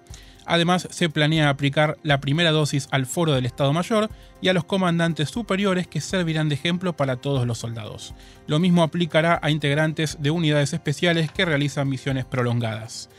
Además, 0.47 0.87
se 0.93 1.09
planea 1.09 1.49
aplicar 1.49 1.99
la 2.05 2.21
primera 2.21 2.53
dosis 2.53 2.87
al 2.93 3.07
foro 3.07 3.33
del 3.33 3.47
Estado 3.47 3.73
Mayor 3.73 4.09
y 4.41 4.49
a 4.49 4.53
los 4.53 4.65
comandantes 4.65 5.31
superiores 5.31 5.89
que 5.89 6.00
servirán 6.00 6.49
de 6.49 6.55
ejemplo 6.55 6.97
para 6.97 7.17
todos 7.17 7.45
los 7.45 7.59
soldados. 7.59 8.15
Lo 8.47 8.61
mismo 8.61 8.85
aplicará 8.85 9.41
a 9.43 9.50
integrantes 9.50 10.19
de 10.21 10.31
unidades 10.31 10.73
especiales 10.73 11.33
que 11.33 11.45
realizan 11.45 11.89
misiones 11.89 12.25
prolongadas. 12.25 13.11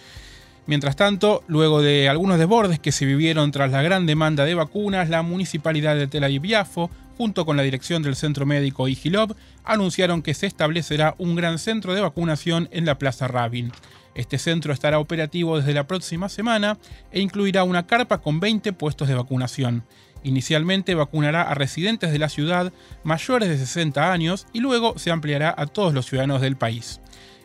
Mientras 0.68 0.96
tanto, 0.96 1.44
luego 1.48 1.82
de 1.82 2.08
algunos 2.08 2.38
desbordes 2.38 2.80
que 2.80 2.92
se 2.92 3.06
vivieron 3.06 3.52
tras 3.52 3.72
la 3.72 3.82
gran 3.82 4.06
demanda 4.06 4.46
de 4.46 4.56
vacunas, 4.56 5.10
la 5.10 5.24
municipalidad 5.24 5.96
de 5.96 6.08
Tel 6.08 6.24
Aviv-Yafo, 6.24 6.90
junto 7.18 7.46
con 7.46 7.58
la 7.58 7.64
dirección 7.64 8.04
del 8.04 8.16
centro 8.16 8.46
médico 8.46 8.88
Igilov, 8.88 9.36
anunciaron 9.64 10.22
que 10.22 10.34
se 10.34 10.46
establecerá 10.46 11.16
un 11.18 11.36
gran 11.36 11.58
centro 11.60 11.94
de 11.94 12.02
vacunación 12.02 12.70
en 12.72 12.86
la 12.86 12.98
Plaza 12.98 13.28
Rabin. 13.28 13.72
Este 14.14 14.38
centro 14.38 14.72
estará 14.74 15.00
operativo 15.00 15.58
desde 15.58 15.74
la 15.74 15.88
próxima 15.88 16.30
semana 16.30 16.78
e 17.12 17.22
incluirá 17.22 17.64
una 17.64 17.88
carpa 17.88 18.20
con 18.20 18.40
20 18.40 18.74
puestos 18.74 19.08
de 19.08 19.16
vacunación. 19.16 19.84
Inicialmente 20.24 20.94
vacunará 20.96 21.44
a 21.44 21.56
residentes 21.56 22.12
de 22.12 22.20
la 22.20 22.30
ciudad 22.30 22.72
mayores 23.04 23.50
de 23.50 23.58
60 23.58 24.12
años 24.12 24.46
y 24.54 24.60
luego 24.60 24.98
se 25.00 25.12
ampliará 25.12 25.54
a 25.58 25.66
todos 25.66 25.94
los 25.94 26.06
ciudadanos 26.06 26.42
del 26.42 26.58
país. 26.58 27.01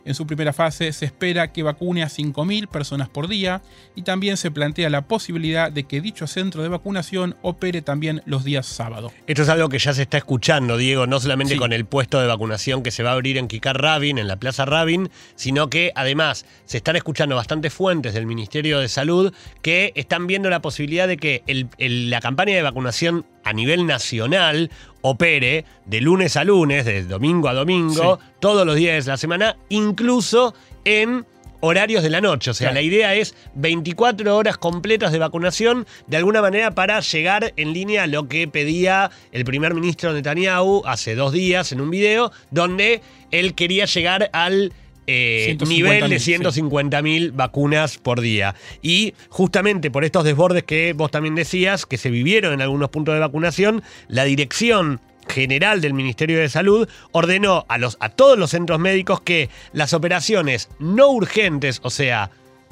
En 0.07 0.15
su 0.15 0.27
primera 0.27 0.53
fase 0.53 0.93
se 0.93 1.05
espera 1.05 1.53
que 1.53 1.63
vacune 1.63 2.03
a 2.03 2.09
5.000 2.09 2.69
personas 2.69 3.09
por 3.09 3.29
día 3.29 3.61
y 3.95 4.03
también 4.03 4.37
se 4.37 4.51
plantea 4.51 4.89
la 4.89 5.03
posibilidad 5.09 5.71
de 5.71 5.85
que 5.85 6.01
dicho 6.01 6.27
centro 6.27 6.63
de 6.63 6.69
vacunación 6.69 7.37
opere 7.43 7.83
también 7.83 8.23
los 8.25 8.45
días 8.45 8.67
sábado. 8.67 9.13
Esto 9.27 9.43
es 9.43 9.49
algo 9.49 9.69
que 9.69 9.79
ya 9.81 9.93
se 9.93 10.03
está 10.03 10.17
escuchando, 10.19 10.77
Diego, 10.77 11.07
no 11.07 11.19
solamente 11.21 11.55
Sí. 11.55 11.59
con 11.59 11.73
el 11.73 11.85
puesto 11.85 12.21
de 12.21 12.27
vacunación 12.29 12.83
que 12.85 12.91
se 12.93 13.03
va 13.03 13.11
a 13.11 13.13
abrir 13.15 13.37
en 13.37 13.49
Kikar 13.49 13.83
Rabin, 13.83 14.19
en 14.19 14.29
la 14.29 14.37
Plaza 14.37 14.65
Rabin, 14.65 15.11
sino 15.35 15.69
que 15.69 15.91
además 15.97 16.47
se 16.65 16.77
están 16.77 16.97
escuchando 16.97 17.35
bastantes 17.37 17.75
fuentes 17.75 18.15
del 18.15 18.27
Ministerio 18.27 18.79
de 18.79 18.89
Salud 18.89 19.35
que 19.61 19.93
están 19.97 20.27
viendo 20.29 20.49
la 20.51 20.63
posibilidad 20.63 21.09
de 21.09 21.17
que 21.17 21.43
el- 21.49 21.69
el- 21.79 22.11
la 22.11 22.21
campaña 22.21 22.55
de 22.55 22.63
vacunación 22.63 23.27
a 23.47 23.53
nivel 23.53 23.87
nacional 23.87 24.71
opere 25.03 25.65
de 25.85 26.01
lunes 26.01 26.37
a 26.37 26.43
lunes, 26.43 26.85
de 26.85 27.05
domingo 27.05 27.49
a 27.49 27.55
domingo, 27.55 28.19
todos 28.41 28.67
los 28.67 28.75
días 28.75 29.05
de 29.05 29.13
la 29.13 29.17
semana, 29.17 29.57
incluso 29.69 30.53
en 30.85 31.25
horarios 31.61 32.03
de 32.03 32.11
la 32.11 32.21
noche. 32.21 32.51
O 32.51 32.55
sea, 32.55 32.67
Claro. 32.71 32.75
la 32.75 32.83
idea 32.83 33.15
es 33.15 33.37
24 33.55 34.37
horas 34.37 34.59
completas 34.59 35.13
de 35.13 35.21
vacunación, 35.21 35.87
de 36.09 36.17
alguna 36.17 36.43
manera 36.43 36.73
para 36.73 36.99
llegar 36.99 37.53
en 37.57 37.73
línea 37.73 38.03
a 38.03 38.07
lo 38.09 38.27
que 38.27 38.49
pedía 38.49 39.13
el 39.31 39.45
primer 39.45 39.75
ministro 39.75 40.13
Netanyahu 40.13 40.83
hace 40.85 41.15
dos 41.15 41.33
días 41.33 41.71
en 41.71 41.81
un 41.81 41.91
video, 41.91 42.33
donde 42.51 43.01
él 43.31 43.55
quería 43.55 43.85
llegar 43.85 44.29
al 44.33 44.73
eh, 45.07 45.57
150.000, 45.59 45.69
nivel 45.69 46.11
de 46.11 46.19
sí. 46.19 46.35
150.000 46.35 47.33
vacunas 47.35 47.99
por 47.99 48.21
día. 48.21 48.55
Y 48.83 49.15
justamente 49.29 49.91
por 49.91 50.05
estos 50.05 50.25
desbordes 50.25 50.65
que 50.65 50.93
vos 50.93 51.11
también 51.11 51.35
decías, 51.35 51.87
que 51.87 51.97
se 51.99 52.11
vivieron 52.11 52.53
en 52.53 52.61
algunos 52.63 52.91
puntos 52.91 53.15
de 53.15 53.21
vacunación, 53.21 53.83
la 54.09 54.25
dirección 54.25 55.01
general 55.29 55.81
del 55.81 55.93
Ministerio 55.95 56.39
de 56.39 56.49
Salud 56.49 56.89
ordenó 57.13 57.65
a, 57.69 57.79
los, 57.79 57.97
a 58.01 58.11
todos 58.11 58.39
los 58.39 58.51
centros 58.51 58.79
médicos 58.79 59.21
que 59.21 59.49
las 59.73 59.93
operaciones 59.93 60.69
no 60.79 61.09
urgentes, 61.11 61.81
o 61.83 61.91
sea, 61.91 62.31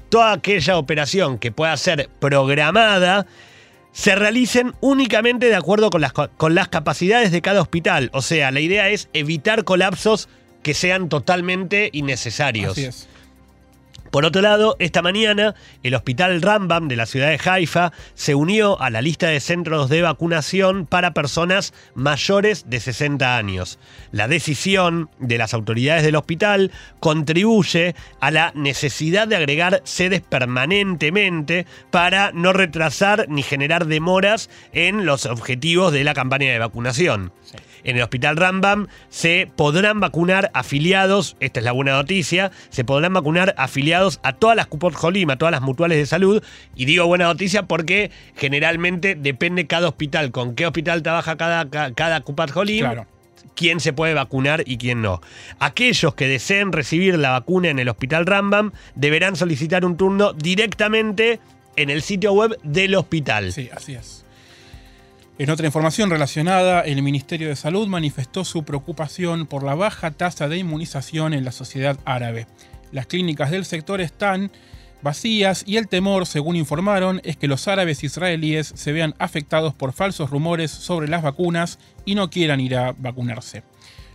toda 0.09 0.33
aquella 0.33 0.79
operación 0.79 1.39
que 1.39 1.51
pueda 1.51 1.77
ser 1.77 2.09
programada, 2.21 3.27
se 3.91 4.15
realicen 4.15 4.73
únicamente 4.81 5.47
de 5.47 5.57
acuerdo 5.57 5.91
con 5.91 6.01
las, 6.01 6.13
co- 6.13 6.31
con 6.37 6.55
las 6.55 6.69
capacidades 6.69 7.33
de 7.33 7.43
cada 7.43 7.61
hospital. 7.61 8.11
O 8.13 8.23
sea, 8.23 8.51
la 8.53 8.61
idea 8.61 8.89
es 8.89 9.09
evitar 9.13 9.65
colapsos 9.65 10.29
que 10.65 10.75
sean 10.75 11.09
totalmente 11.09 11.91
innecesarios. 11.93 12.73
Así 12.73 12.87
es. 12.87 13.09
Por 14.15 14.25
otro 14.25 14.43
lado, 14.43 14.77
esta 14.79 15.03
mañana 15.03 15.57
el 15.83 15.97
Hospital 15.97 16.41
Rambam 16.41 16.87
de 16.87 16.95
la 16.95 17.05
ciudad 17.05 17.31
de 17.31 17.51
Haifa 17.51 17.91
se 18.15 18.37
unió 18.37 18.81
a 18.81 18.89
la 18.89 19.03
lista 19.03 19.27
de 19.27 19.41
centros 19.41 19.89
de 19.89 20.03
vacunación 20.03 20.87
para 20.87 21.15
personas 21.15 21.75
mayores 21.97 22.71
de 22.71 22.79
60 22.79 23.37
años. 23.37 23.81
La 24.13 24.29
decisión 24.29 25.11
de 25.19 25.37
las 25.37 25.53
autoridades 25.53 26.05
del 26.05 26.15
hospital 26.15 26.71
contribuye 27.01 27.97
a 28.21 28.31
la 28.31 28.53
necesidad 28.55 29.27
de 29.27 29.35
agregar 29.35 29.83
sedes 29.83 30.21
permanentemente 30.21 31.67
para 31.91 32.31
no 32.31 32.53
retrasar 32.53 33.27
ni 33.29 33.43
generar 33.43 33.87
demoras 33.87 34.49
en 34.73 35.07
los 35.07 35.27
objetivos 35.27 35.93
de 35.93 36.05
la 36.05 36.15
campaña 36.15 36.53
de 36.53 36.61
vacunación. 36.61 37.33
En 37.85 37.97
el 37.97 38.03
Hospital 38.03 38.37
Rambam 38.37 38.89
se 39.09 39.49
podrán 39.57 40.01
vacunar 40.01 40.51
afiliados, 40.55 41.37
esta 41.41 41.61
es 41.61 41.65
la 41.65 41.73
buena 41.73 41.93
noticia, 41.93 42.51
se 42.71 42.85
podrán 42.85 43.13
vacunar 43.15 43.55
afiliados 43.59 44.21
a 44.23 44.33
todas 44.33 44.57
las 44.57 44.67
Cupot 44.67 44.95
Jolim, 44.95 45.31
a 45.31 45.37
todas 45.37 45.53
las 45.53 45.61
mutuales 45.63 45.99
de 45.99 46.07
salud. 46.07 46.43
Y 46.75 46.87
digo 46.87 47.07
buena 47.07 47.27
noticia 47.27 47.65
porque 47.65 48.11
generalmente 48.37 49.15
depende 49.15 49.67
cada 49.67 49.89
hospital, 49.89 50.31
con 50.31 50.55
qué 50.55 50.67
hospital 50.67 51.03
trabaja 51.03 51.37
cada, 51.37 51.69
ca- 51.71 51.93
cada 51.95 52.23
Jolim, 52.53 52.81
Claro. 52.81 53.07
quién 53.55 53.81
se 53.81 53.93
puede 53.93 54.15
vacunar 54.15 54.63
y 54.67 54.79
quién 54.79 55.01
no. 55.03 55.21
Aquellos 55.59 56.15
que 56.15 56.27
deseen 56.27 56.73
recibir 56.73 57.19
la 57.19 57.31
vacuna 57.31 57.69
en 57.69 57.79
el 57.79 57.89
Hospital 57.89 58.27
Rambam 58.27 58.73
deberán 58.95 59.37
solicitar 59.37 59.85
un 59.85 59.97
turno 59.97 60.33
directamente 60.33 61.41
en 61.77 61.91
el 61.91 62.03
sitio 62.03 62.33
web 62.33 62.59
del 62.63 62.95
hospital. 62.95 63.53
Sí, 63.53 63.69
así 63.75 63.95
es. 63.95 64.24
En 65.37 65.51
otra 65.51 65.67
información 65.67 66.11
relacionada, 66.11 66.83
el 66.83 67.03
Ministerio 67.03 67.49
de 67.49 67.57
Salud 67.57 67.89
manifestó 67.89 68.45
su 68.45 68.63
preocupación 68.63 69.47
por 69.47 69.65
la 69.65 69.75
baja 69.75 70.13
tasa 70.13 70.47
de 70.47 70.59
inmunización 70.59 71.35
en 71.35 71.45
la 71.45 71.51
sociedad 71.51 71.99
árabe. 72.05 72.47
Las 72.93 73.09
clínicas 73.09 73.51
del 73.51 73.65
sector 73.65 74.01
están 74.01 74.53
vacías 75.03 75.65
y 75.67 75.77
el 75.77 75.89
temor, 75.89 76.27
según 76.27 76.55
informaron, 76.55 77.21
es 77.25 77.37
que 77.37 77.49
los 77.49 77.67
árabes 77.67 78.05
israelíes 78.05 78.73
se 78.77 78.93
vean 78.93 79.17
afectados 79.19 79.75
por 79.75 79.93
falsos 79.93 80.31
rumores 80.31 80.71
sobre 80.71 81.09
las 81.09 81.25
vacunas 81.25 81.81
y 82.05 82.15
no 82.15 82.31
quieran 82.31 82.61
ir 82.61 82.77
a 82.77 82.93
vacunarse. 82.93 83.65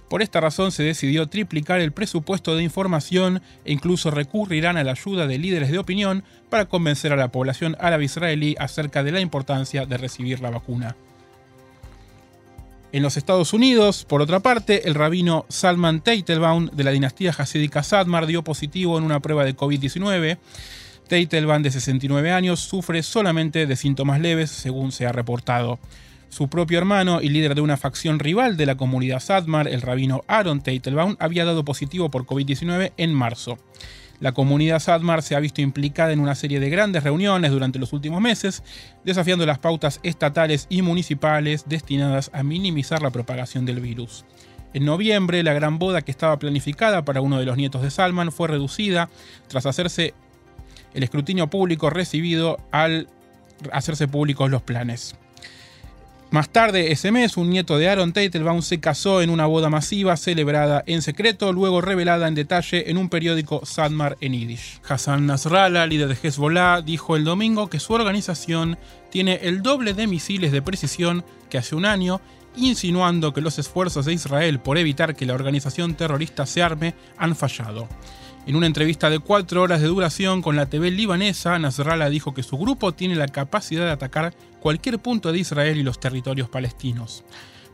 Por 0.10 0.22
esta 0.22 0.40
razón 0.40 0.72
se 0.72 0.84
decidió 0.84 1.28
triplicar 1.28 1.82
el 1.82 1.92
presupuesto 1.92 2.56
de 2.56 2.64
información 2.64 3.42
e 3.66 3.74
incluso 3.74 4.10
recurrirán 4.10 4.78
a 4.78 4.86
la 4.86 4.92
ayuda 4.92 5.28
de 5.28 5.38
líderes 5.38 5.70
de 5.70 5.80
opinión 5.80 6.24
para 6.50 6.66
convencer 6.66 7.12
a 7.12 7.18
la 7.18 7.28
población 7.28 7.76
árabe 7.78 8.06
israelí 8.06 8.56
acerca 8.58 9.04
de 9.04 9.12
la 9.12 9.20
importancia 9.20 9.86
de 9.86 9.98
recibir 9.98 10.40
la 10.40 10.50
vacuna. 10.50 10.96
En 12.92 13.04
los 13.04 13.18
Estados 13.18 13.54
Unidos, 13.54 14.04
por 14.04 14.20
otra 14.20 14.40
parte, 14.40 14.88
el 14.88 14.96
rabino 14.96 15.46
Salman 15.48 16.02
Teitelbaum 16.02 16.72
de 16.72 16.84
la 16.84 16.90
dinastía 16.90 17.30
hasídica 17.38 17.84
Sadmar 17.84 18.26
dio 18.26 18.44
positivo 18.44 18.98
en 18.98 19.04
una 19.04 19.20
prueba 19.20 19.46
de 19.46 19.56
COVID-19. 19.56 20.40
Teitelbaum, 21.08 21.62
de 21.62 21.70
69 21.70 22.32
años, 22.32 22.62
sufre 22.62 23.04
solamente 23.04 23.68
de 23.68 23.76
síntomas 23.76 24.20
leves, 24.20 24.50
según 24.50 24.92
se 24.92 25.06
ha 25.06 25.12
reportado. 25.12 25.78
Su 26.30 26.48
propio 26.48 26.80
hermano 26.80 27.22
y 27.22 27.30
líder 27.30 27.54
de 27.54 27.62
una 27.62 27.78
facción 27.78 28.18
rival 28.18 28.58
de 28.58 28.66
la 28.66 28.76
comunidad 28.76 29.20
Sadmar, 29.20 29.68
el 29.68 29.82
rabino 29.82 30.24
Aaron 30.28 30.62
Teitelbaum, 30.62 31.16
había 31.20 31.46
dado 31.46 31.64
positivo 31.64 32.10
por 32.10 32.26
COVID-19 32.26 32.94
en 32.98 33.14
marzo. 33.14 33.60
La 34.20 34.34
comunidad 34.34 34.80
Sadmar 34.80 35.22
se 35.24 35.36
ha 35.36 35.40
visto 35.40 35.62
implicada 35.62 36.12
en 36.12 36.20
una 36.20 36.36
serie 36.36 36.60
de 36.60 36.70
grandes 36.70 37.04
reuniones 37.04 37.52
durante 37.52 37.80
los 37.80 37.94
últimos 37.94 38.22
meses, 38.22 38.64
desafiando 39.06 39.46
las 39.46 39.60
pautas 39.60 40.00
estatales 40.04 40.68
y 40.70 40.82
municipales 40.82 41.66
destinadas 41.68 42.30
a 42.34 42.44
minimizar 42.44 43.02
la 43.02 43.12
propagación 43.12 43.66
del 43.66 43.80
virus. 43.80 44.26
En 44.74 44.86
noviembre, 44.86 45.42
la 45.42 45.54
gran 45.54 45.80
boda 45.80 46.02
que 46.02 46.12
estaba 46.12 46.38
planificada 46.38 47.04
para 47.06 47.22
uno 47.22 47.40
de 47.40 47.46
los 47.46 47.58
nietos 47.58 47.82
de 47.82 47.90
Salman 47.90 48.32
fue 48.32 48.50
reducida 48.50 49.10
tras 49.48 49.66
hacerse 49.66 50.14
el 50.94 51.04
escrutinio 51.04 51.48
público 51.48 51.90
recibido 51.90 52.58
al 52.72 53.08
hacerse 53.72 54.08
públicos 54.08 54.50
los 54.50 54.62
planes. 54.62 55.16
Más 56.32 56.50
tarde, 56.50 56.92
ese 56.92 57.12
mes, 57.12 57.38
un 57.38 57.50
nieto 57.50 57.80
de 57.80 57.90
Aaron 57.90 58.14
Teitelbaum 58.14 58.62
se 58.62 58.80
casó 58.80 59.24
en 59.24 59.32
una 59.32 59.48
boda 59.48 59.72
masiva 59.72 60.16
celebrada 60.16 60.84
en 60.86 61.02
secreto, 61.02 61.52
luego 61.54 61.82
revelada 61.82 62.28
en 62.28 62.36
detalle 62.36 62.92
en 62.92 63.00
un 63.00 63.10
periódico 63.10 63.66
Sadmar 63.66 64.16
en 64.22 64.34
Yiddish. 64.34 64.80
Hassan 64.88 65.26
Nasrallah, 65.26 65.88
líder 65.88 66.08
de 66.08 66.18
Hezbollah, 66.22 66.84
dijo 66.84 67.16
el 67.16 67.24
domingo 67.24 67.68
que 67.68 67.80
su 67.80 67.94
organización 67.94 68.78
tiene 69.10 69.40
el 69.42 69.64
doble 69.64 69.96
de 69.96 70.06
misiles 70.06 70.52
de 70.52 70.62
precisión 70.62 71.26
que 71.50 71.58
hace 71.58 71.74
un 71.74 71.86
año, 71.86 72.22
insinuando 72.56 73.34
que 73.34 73.42
los 73.42 73.58
esfuerzos 73.58 74.06
de 74.06 74.14
Israel 74.14 74.60
por 74.60 74.78
evitar 74.78 75.16
que 75.16 75.26
la 75.26 75.34
organización 75.34 75.96
terrorista 75.96 76.46
se 76.46 76.62
arme 76.62 76.94
han 77.18 77.36
fallado. 77.36 77.90
En 78.48 78.56
una 78.56 78.68
entrevista 78.68 79.10
de 79.10 79.20
cuatro 79.20 79.62
horas 79.62 79.82
de 79.82 79.88
duración 79.88 80.42
con 80.42 80.56
la 80.56 80.66
TV 80.66 80.90
libanesa, 80.92 81.60
Nasrallah 81.60 82.10
dijo 82.10 82.34
que 82.34 82.42
su 82.42 82.58
grupo 82.58 82.94
tiene 82.94 83.16
la 83.16 83.28
capacidad 83.28 83.86
de 83.86 83.92
atacar 83.92 84.34
cualquier 84.60 84.98
punto 85.00 85.32
de 85.32 85.40
Israel 85.40 85.78
y 85.78 85.84
los 85.84 86.00
territorios 86.00 86.50
palestinos. 86.50 87.24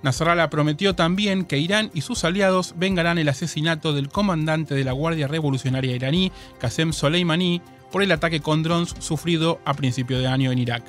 Nasrallah 0.04 0.50
prometió 0.50 0.94
también 0.94 1.46
que 1.46 1.58
Irán 1.58 1.90
y 1.94 2.02
sus 2.02 2.26
aliados 2.26 2.76
vengarán 2.78 3.18
el 3.18 3.30
asesinato 3.30 3.94
del 3.94 4.10
comandante 4.10 4.76
de 4.76 4.84
la 4.84 4.92
Guardia 4.92 5.28
Revolucionaria 5.28 5.96
iraní, 5.96 6.32
Qasem 6.60 6.94
Soleimani, 6.94 7.62
por 7.92 8.04
el 8.04 8.12
ataque 8.12 8.42
con 8.42 8.62
drones 8.62 8.94
sufrido 9.00 9.60
a 9.66 9.74
principio 9.74 10.20
de 10.20 10.28
año 10.28 10.52
en 10.52 10.60
Irak. 10.60 10.84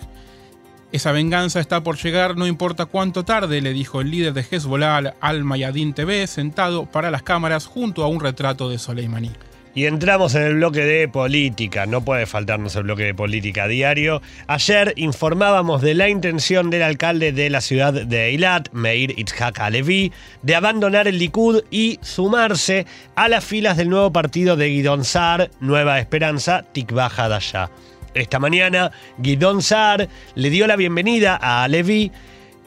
Esa 0.93 1.13
venganza 1.13 1.61
está 1.61 1.83
por 1.83 1.97
llegar 1.97 2.37
no 2.37 2.47
importa 2.47 2.87
cuánto 2.87 3.25
tarde, 3.25 3.61
le 3.61 3.73
dijo 3.73 4.01
el 4.01 4.11
líder 4.11 4.33
de 4.33 4.45
Hezbollah 4.49 5.15
al 5.21 5.45
Mayadin 5.45 5.95
TV, 5.95 6.27
sentado 6.27 6.87
para 6.87 7.11
las 7.11 7.23
cámaras 7.23 7.67
junto 7.67 8.03
a 8.03 8.09
un 8.09 8.21
retrato 8.21 8.69
de 8.69 8.79
Soleimani. 8.79 9.31
Y 9.77 9.85
entramos 9.85 10.35
en 10.35 10.41
el 10.41 10.55
bloque 10.55 10.87
de 10.87 11.07
política, 11.07 11.85
no 11.85 12.01
puede 12.01 12.25
faltarnos 12.25 12.75
el 12.77 12.85
bloque 12.85 13.05
de 13.05 13.15
política 13.15 13.69
diario. 13.69 14.23
Ayer 14.47 14.95
informábamos 14.97 15.83
de 15.83 15.93
la 15.93 16.09
intención 16.09 16.71
del 16.71 16.83
alcalde 16.83 17.31
de 17.31 17.51
la 17.51 17.61
ciudad 17.61 17.93
de 17.93 18.29
Eilat, 18.29 18.73
Meir 18.73 19.13
Itzhak 19.19 19.61
Alevi, 19.61 20.13
de 20.41 20.55
abandonar 20.55 21.09
el 21.09 21.19
Likud 21.19 21.63
y 21.71 21.99
sumarse 22.01 22.87
a 23.17 23.29
las 23.29 23.45
filas 23.45 23.77
del 23.77 23.91
nuevo 23.91 24.11
partido 24.15 24.57
de 24.57 24.71
Guidon 24.71 25.05
Sar, 25.05 25.51
Nueva 25.61 25.99
Esperanza, 25.99 26.65
Tikva 26.73 27.13
Hadashah. 27.15 27.69
Esta 28.15 28.39
mañana, 28.39 28.93
Guidon 29.19 29.61
Sar 29.61 30.09
le 30.37 30.49
dio 30.49 30.67
la 30.67 30.77
bienvenida 30.77 31.39
a 31.39 31.65
Alevi 31.65 32.11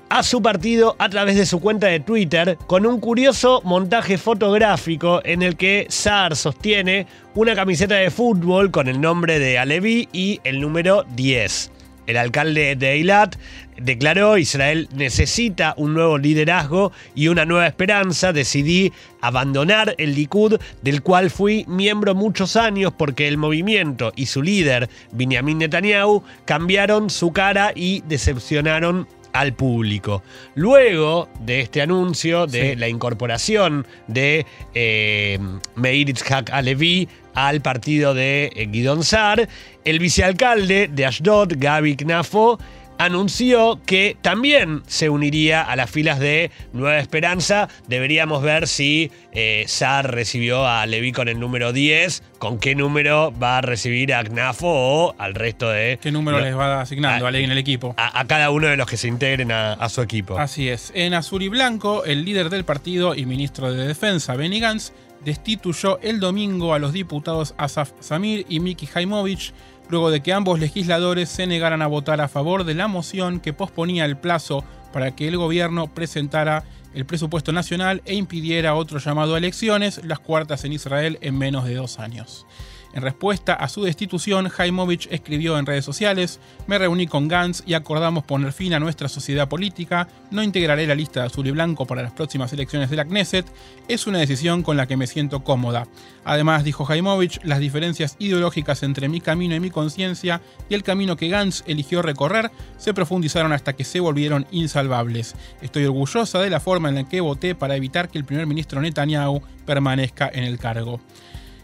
a 0.09 0.23
su 0.23 0.41
partido 0.41 0.95
a 0.97 1.09
través 1.09 1.35
de 1.35 1.45
su 1.45 1.59
cuenta 1.59 1.87
de 1.87 1.99
Twitter 1.99 2.57
con 2.67 2.85
un 2.85 2.99
curioso 2.99 3.61
montaje 3.63 4.17
fotográfico 4.17 5.21
en 5.23 5.43
el 5.43 5.55
que 5.55 5.85
Saar 5.89 6.35
sostiene 6.35 7.05
una 7.35 7.55
camiseta 7.55 7.95
de 7.95 8.09
fútbol 8.09 8.71
con 8.71 8.87
el 8.87 8.99
nombre 8.99 9.39
de 9.39 9.59
Alevi 9.59 10.09
y 10.11 10.41
el 10.43 10.59
número 10.61 11.05
10. 11.15 11.71
El 12.07 12.17
alcalde 12.17 12.75
de 12.75 12.93
Eilat 12.93 13.35
declaró 13.77 14.39
Israel 14.39 14.89
necesita 14.95 15.75
un 15.77 15.93
nuevo 15.93 16.17
liderazgo 16.17 16.91
y 17.13 17.27
una 17.27 17.45
nueva 17.45 17.67
esperanza. 17.67 18.33
Decidí 18.33 18.91
abandonar 19.21 19.93
el 19.99 20.15
Likud, 20.15 20.59
del 20.81 21.03
cual 21.03 21.29
fui 21.29 21.65
miembro 21.67 22.15
muchos 22.15 22.55
años 22.55 22.91
porque 22.97 23.27
el 23.27 23.37
movimiento 23.37 24.11
y 24.15 24.25
su 24.25 24.41
líder, 24.41 24.89
Benjamin 25.11 25.59
Netanyahu, 25.59 26.23
cambiaron 26.45 27.11
su 27.11 27.31
cara 27.31 27.73
y 27.75 28.01
decepcionaron 28.07 29.07
al 29.33 29.53
público. 29.53 30.23
Luego 30.55 31.29
de 31.39 31.61
este 31.61 31.81
anuncio 31.81 32.47
de 32.47 32.71
Sí. 32.71 32.75
la 32.75 32.87
incorporación 32.87 33.85
de 34.07 34.45
eh, 34.73 35.39
Meir 35.75 36.09
Itzhak 36.09 36.49
Alevi 36.51 37.07
al 37.33 37.61
partido 37.61 38.13
de 38.13 38.51
eh, 38.55 38.65
Guidon 38.65 39.03
Sar, 39.03 39.47
el 39.85 39.99
vicealcalde 39.99 40.89
de 40.91 41.05
Ashdod, 41.05 41.53
Gaby 41.57 41.95
Knafo, 41.95 42.59
anunció 42.99 43.79
que 43.85 44.15
también 44.21 44.83
se 44.85 45.09
uniría 45.09 45.61
a 45.63 45.75
las 45.75 45.89
filas 45.89 46.19
de 46.19 46.51
Nueva 46.73 46.99
Esperanza. 46.99 47.67
Deberíamos 47.87 48.43
ver 48.43 48.67
si 48.67 49.09
eh, 49.31 49.63
Sar 49.67 50.13
recibió 50.13 50.67
a 50.67 50.85
Levi 50.85 51.11
con 51.11 51.27
el 51.29 51.39
número 51.39 51.73
10, 51.73 52.21
con 52.37 52.59
qué 52.59 52.75
número 52.75 53.33
va 53.41 53.57
a 53.57 53.61
recibir 53.61 54.13
a 54.13 54.23
Knafo 54.23 54.67
o 54.67 55.15
al 55.17 55.33
resto 55.33 55.69
de... 55.69 55.97
¿Qué 56.01 56.11
número 56.11 56.37
No. 56.39 56.45
les 56.45 56.55
va 56.55 56.81
asignando 56.81 57.25
Ah, 57.25 57.29
a 57.29 57.37
en 57.37 57.51
el 57.51 57.57
equipo? 57.57 57.95
a, 57.97 58.19
a 58.19 58.27
cada 58.27 58.51
uno 58.51 58.67
de 58.67 58.77
los 58.77 58.87
que 58.87 58.97
se 58.97 59.07
integren 59.07 59.51
a, 59.51 59.73
a 59.73 59.89
su 59.89 60.01
equipo. 60.01 60.37
Así 60.37 60.67
es. 60.69 60.91
En 60.93 61.13
azul 61.13 61.41
y 61.41 61.47
blanco, 61.47 62.03
el 62.03 62.25
líder 62.25 62.49
del 62.49 62.65
partido 62.65 63.15
y 63.15 63.25
ministro 63.25 63.73
de 63.73 63.87
Defensa, 63.87 64.35
Benny 64.35 64.59
Gantz, 64.59 64.91
destituyó 65.23 65.99
el 66.01 66.19
domingo 66.19 66.73
a 66.73 66.79
los 66.79 66.93
diputados 66.93 67.53
Asaf 67.57 67.91
Samir 67.99 68.45
y 68.49 68.59
Miki 68.59 68.85
Jaimovich, 68.85 69.53
luego 69.89 70.11
de 70.11 70.21
que 70.21 70.33
ambos 70.33 70.59
legisladores 70.59 71.29
se 71.29 71.47
negaran 71.47 71.81
a 71.81 71.87
votar 71.87 72.21
a 72.21 72.27
favor 72.27 72.63
de 72.63 72.75
la 72.75 72.87
moción 72.87 73.39
que 73.39 73.53
posponía 73.53 74.05
el 74.05 74.17
plazo 74.17 74.63
para 74.93 75.15
que 75.15 75.27
el 75.27 75.37
gobierno 75.37 75.87
presentara 75.87 76.63
el 76.93 77.05
presupuesto 77.05 77.51
nacional 77.51 78.01
e 78.05 78.15
impidiera 78.15 78.75
otro 78.75 78.99
llamado 78.99 79.35
a 79.35 79.37
elecciones, 79.37 80.01
las 80.03 80.19
cuartas 80.19 80.63
en 80.63 80.73
Israel 80.73 81.17
en 81.21 81.37
menos 81.37 81.65
de 81.65 81.75
dos 81.75 81.99
años. 81.99 82.45
En 82.93 83.03
respuesta 83.03 83.53
a 83.53 83.69
su 83.69 83.83
destitución, 83.83 84.49
Jaimovich 84.49 85.07
escribió 85.11 85.59
en 85.59 85.67
redes 85.67 85.85
sociales, 85.85 86.39
me 86.65 86.79
reuní 86.79 87.05
con 87.05 87.27
Gantz 87.27 87.61
y 87.65 87.75
acordamos 87.75 88.23
poner 88.23 88.51
fin 88.51 88.73
a 88.73 88.79
nuestra 88.79 89.07
sociedad 89.07 89.47
política, 89.47 90.07
no 90.31 90.41
integraré 90.41 90.87
la 90.87 90.95
lista 90.95 91.19
de 91.19 91.27
azul 91.27 91.45
y 91.45 91.51
blanco 91.51 91.85
para 91.85 92.01
las 92.01 92.13
próximas 92.13 92.51
elecciones 92.51 92.89
de 92.89 92.95
la 92.95 93.05
Knesset, 93.05 93.45
es 93.87 94.07
una 94.07 94.17
decisión 94.17 94.63
con 94.63 94.75
la 94.75 94.87
que 94.87 94.97
me 94.97 95.05
siento 95.05 95.43
cómoda. 95.43 95.87
Además, 96.25 96.63
dijo 96.63 96.83
Jaimovich, 96.83 97.39
las 97.43 97.59
diferencias 97.59 98.15
ideológicas 98.17 98.81
entre 98.81 99.07
mi 99.07 99.21
camino 99.21 99.53
y 99.53 99.59
mi 99.59 99.69
conciencia 99.69 100.41
y 100.67 100.73
el 100.73 100.83
camino 100.83 101.15
que 101.15 101.29
Gantz 101.29 101.63
eligió 101.67 102.01
recorrer 102.01 102.51
se 102.77 102.93
profundizaron 102.95 103.53
hasta 103.53 103.73
que 103.73 103.83
se 103.83 103.99
volvieron 103.99 104.47
insalvables. 104.51 105.35
Estoy 105.61 105.85
orgullosa 105.85 106.39
de 106.39 106.49
la 106.49 106.59
forma 106.59 106.89
en 106.89 106.95
la 106.95 107.07
que 107.07 107.21
voté 107.21 107.53
para 107.53 107.75
evitar 107.75 108.09
que 108.09 108.17
el 108.17 108.25
primer 108.25 108.47
ministro 108.47 108.81
Netanyahu 108.81 109.41
permanezca 109.65 110.29
en 110.33 110.43
el 110.43 110.57
cargo. 110.57 110.99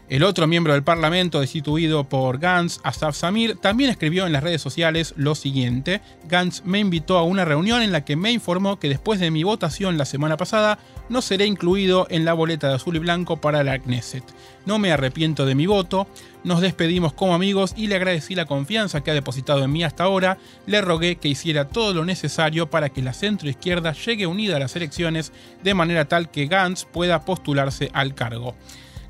El 0.08 0.22
otro 0.22 0.46
miembro 0.46 0.72
del 0.72 0.84
Parlamento 0.84 1.40
destituido 1.40 2.08
por 2.08 2.38
Gantz, 2.38 2.78
Asaf 2.84 3.16
Samir, 3.16 3.56
también 3.56 3.90
escribió 3.90 4.24
en 4.24 4.32
las 4.32 4.44
redes 4.44 4.62
sociales 4.62 5.12
lo 5.16 5.34
siguiente. 5.34 6.00
Gantz 6.28 6.62
me 6.64 6.78
invitó 6.78 7.18
a 7.18 7.24
una 7.24 7.44
reunión 7.44 7.82
en 7.82 7.90
la 7.90 8.04
que 8.04 8.14
me 8.14 8.30
informó 8.30 8.78
que 8.78 8.88
después 8.88 9.18
de 9.18 9.32
mi 9.32 9.42
votación 9.42 9.98
la 9.98 10.04
semana 10.04 10.36
pasada 10.36 10.78
no 11.08 11.22
seré 11.22 11.46
incluido 11.46 12.06
en 12.08 12.24
la 12.24 12.34
boleta 12.34 12.68
de 12.68 12.74
azul 12.74 12.94
y 12.94 13.00
blanco 13.00 13.40
para 13.40 13.64
la 13.64 13.80
Knesset. 13.80 14.22
No 14.64 14.78
me 14.78 14.92
arrepiento 14.92 15.44
de 15.44 15.56
mi 15.56 15.66
voto, 15.66 16.06
nos 16.44 16.60
despedimos 16.60 17.12
como 17.12 17.34
amigos 17.34 17.74
y 17.76 17.88
le 17.88 17.96
agradecí 17.96 18.36
la 18.36 18.46
confianza 18.46 19.02
que 19.02 19.10
ha 19.10 19.14
depositado 19.14 19.64
en 19.64 19.72
mí 19.72 19.82
hasta 19.82 20.04
ahora. 20.04 20.38
Le 20.66 20.82
rogué 20.82 21.16
que 21.16 21.26
hiciera 21.26 21.68
todo 21.68 21.92
lo 21.94 22.04
necesario 22.04 22.70
para 22.70 22.90
que 22.90 23.02
la 23.02 23.12
centroizquierda 23.12 23.92
llegue 23.92 24.28
unida 24.28 24.54
a 24.54 24.60
las 24.60 24.76
elecciones 24.76 25.32
de 25.64 25.74
manera 25.74 26.04
tal 26.04 26.30
que 26.30 26.46
Gantz 26.46 26.84
pueda 26.84 27.24
postularse 27.24 27.90
al 27.92 28.14
cargo. 28.14 28.54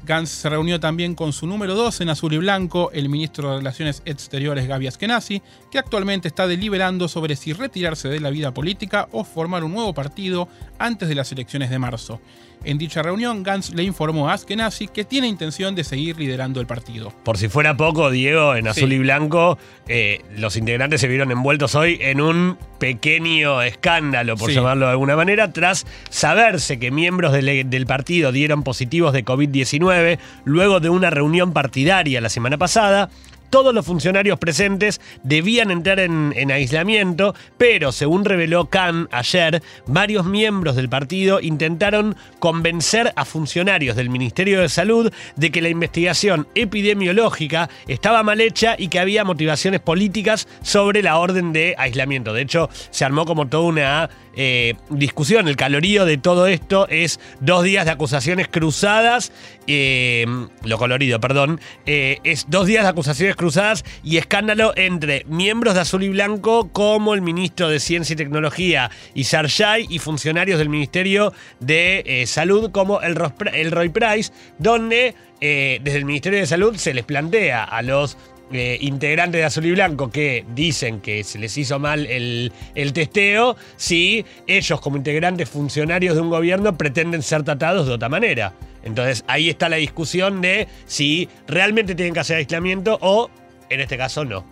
Gantz 0.06 0.30
se 0.30 0.48
reunió 0.48 0.78
también 0.78 1.16
con 1.16 1.32
su 1.32 1.48
número 1.48 1.74
2 1.74 2.00
en 2.00 2.10
azul 2.10 2.32
y 2.32 2.38
blanco, 2.38 2.92
el 2.92 3.08
ministro 3.08 3.50
de 3.50 3.56
Relaciones 3.58 4.02
Exteriores 4.04 4.68
Gaby 4.68 4.86
Askenazi, 4.86 5.42
que 5.68 5.80
actualmente 5.80 6.28
está 6.28 6.46
deliberando 6.46 7.08
sobre 7.08 7.34
si 7.34 7.52
retirarse 7.52 8.08
de 8.08 8.20
la 8.20 8.30
vida 8.30 8.54
política 8.54 9.08
o 9.10 9.24
formar 9.24 9.64
un 9.64 9.72
nuevo 9.72 9.92
partido 9.94 10.48
antes 10.78 11.08
de 11.08 11.16
las 11.16 11.32
elecciones 11.32 11.70
de 11.70 11.80
marzo. 11.80 12.20
En 12.64 12.78
dicha 12.78 13.00
reunión, 13.02 13.42
Gantz 13.44 13.70
le 13.74 13.84
informó 13.84 14.28
a 14.28 14.32
Askenazi 14.32 14.88
que 14.88 15.04
tiene 15.04 15.28
intención 15.28 15.74
de 15.76 15.84
seguir 15.84 16.18
liderando 16.18 16.60
el 16.60 16.66
partido. 16.66 17.12
Por 17.22 17.38
si 17.38 17.48
fuera 17.48 17.76
poco, 17.76 18.10
Diego, 18.10 18.56
en 18.56 18.66
azul 18.66 18.88
Sí. 18.88 18.96
y 18.96 18.98
blanco, 18.98 19.56
eh, 19.86 20.22
los 20.36 20.56
integrantes 20.56 21.00
se 21.00 21.06
vieron 21.06 21.30
envueltos 21.30 21.76
hoy 21.76 21.98
en 22.00 22.20
un 22.20 22.58
pequeño 22.80 23.62
escándalo, 23.62 24.36
por 24.36 24.50
Sí. 24.50 24.56
llamarlo 24.56 24.86
de 24.86 24.92
alguna 24.92 25.14
manera, 25.16 25.52
tras 25.52 25.86
saberse 26.10 26.78
que 26.78 26.90
miembros 26.90 27.32
del, 27.32 27.70
del 27.70 27.86
partido 27.86 28.32
dieron 28.32 28.62
positivos 28.64 29.12
de 29.12 29.24
COVID-19 29.24 30.18
luego 30.44 30.80
de 30.80 30.88
una 30.88 31.10
reunión 31.10 31.52
partidaria 31.52 32.20
la 32.20 32.28
semana 32.28 32.58
pasada. 32.58 33.10
Todos 33.50 33.74
los 33.74 33.86
funcionarios 33.86 34.38
presentes 34.38 35.00
debían 35.22 35.70
entrar 35.70 36.00
en, 36.00 36.32
en 36.36 36.50
aislamiento, 36.50 37.34
pero 37.58 37.92
según 37.92 38.24
reveló 38.24 38.66
Khan 38.66 39.08
ayer, 39.10 39.62
varios 39.86 40.24
miembros 40.26 40.76
del 40.76 40.88
partido 40.88 41.40
intentaron 41.40 42.16
convencer 42.38 43.12
a 43.16 43.24
funcionarios 43.24 43.96
del 43.96 44.10
Ministerio 44.10 44.60
de 44.60 44.68
Salud 44.68 45.12
de 45.36 45.50
que 45.50 45.62
la 45.62 45.68
investigación 45.68 46.46
epidemiológica 46.54 47.68
estaba 47.86 48.22
mal 48.22 48.40
hecha 48.40 48.76
y 48.78 48.88
que 48.88 48.98
había 48.98 49.24
motivaciones 49.24 49.80
políticas 49.80 50.48
sobre 50.62 51.02
la 51.02 51.18
orden 51.18 51.52
de 51.52 51.74
aislamiento. 51.78 52.32
De 52.32 52.42
hecho, 52.42 52.68
se 52.90 53.04
armó 53.04 53.24
como 53.24 53.48
toda 53.48 53.64
una 53.64 54.10
eh, 54.38 54.74
discusión. 54.90 55.48
El 55.48 55.56
calorío 55.56 56.04
de 56.04 56.18
todo 56.18 56.46
esto 56.46 56.86
es 56.88 57.20
dos 57.40 57.64
días 57.64 57.86
de 57.86 57.92
acusaciones 57.92 58.48
cruzadas, 58.48 59.32
eh, 59.66 60.26
lo 60.62 60.78
colorido, 60.78 61.20
perdón, 61.20 61.60
eh, 61.86 62.18
es 62.22 62.46
dos 62.48 62.66
días 62.66 62.84
de 62.84 62.90
acusaciones 62.90 63.35
cruzadas 63.36 63.84
y 64.02 64.16
escándalo 64.16 64.72
entre 64.76 65.24
miembros 65.26 65.74
de 65.74 65.80
Azul 65.80 66.02
y 66.02 66.08
Blanco 66.08 66.70
como 66.72 67.14
el 67.14 67.22
ministro 67.22 67.68
de 67.68 67.80
Ciencia 67.80 68.14
y 68.14 68.16
Tecnología 68.16 68.90
Isar 69.14 69.46
Shai 69.46 69.86
y 69.88 69.98
funcionarios 69.98 70.58
del 70.58 70.68
Ministerio 70.68 71.32
de 71.60 72.02
eh, 72.04 72.26
Salud 72.26 72.70
como 72.70 73.00
el 73.00 73.14
Roy 73.14 73.88
Price, 73.90 74.32
donde 74.58 75.14
eh, 75.40 75.80
desde 75.82 75.98
el 75.98 76.04
Ministerio 76.04 76.38
de 76.38 76.46
Salud 76.46 76.76
se 76.76 76.94
les 76.94 77.04
plantea 77.04 77.64
a 77.64 77.82
los 77.82 78.16
eh, 78.52 78.78
integrantes 78.80 79.40
de 79.40 79.44
Azul 79.44 79.66
y 79.66 79.72
Blanco 79.72 80.08
que 80.10 80.44
dicen 80.54 81.00
que 81.00 81.24
se 81.24 81.38
les 81.38 81.58
hizo 81.58 81.78
mal 81.78 82.06
el, 82.06 82.52
el 82.76 82.92
testeo, 82.92 83.56
si 83.76 84.24
ellos 84.46 84.80
como 84.80 84.96
integrantes 84.96 85.48
funcionarios 85.48 86.14
de 86.14 86.20
un 86.20 86.30
gobierno 86.30 86.78
pretenden 86.78 87.22
ser 87.22 87.42
tratados 87.42 87.86
de 87.88 87.94
otra 87.94 88.08
manera. 88.08 88.54
Entonces 88.86 89.24
ahí 89.26 89.50
está 89.50 89.68
la 89.68 89.76
discusión 89.76 90.40
de 90.40 90.68
si 90.86 91.28
realmente 91.48 91.96
tienen 91.96 92.14
que 92.14 92.20
hacer 92.20 92.36
aislamiento 92.36 92.98
o, 93.02 93.28
en 93.68 93.80
este 93.80 93.98
caso, 93.98 94.24
no. 94.24 94.44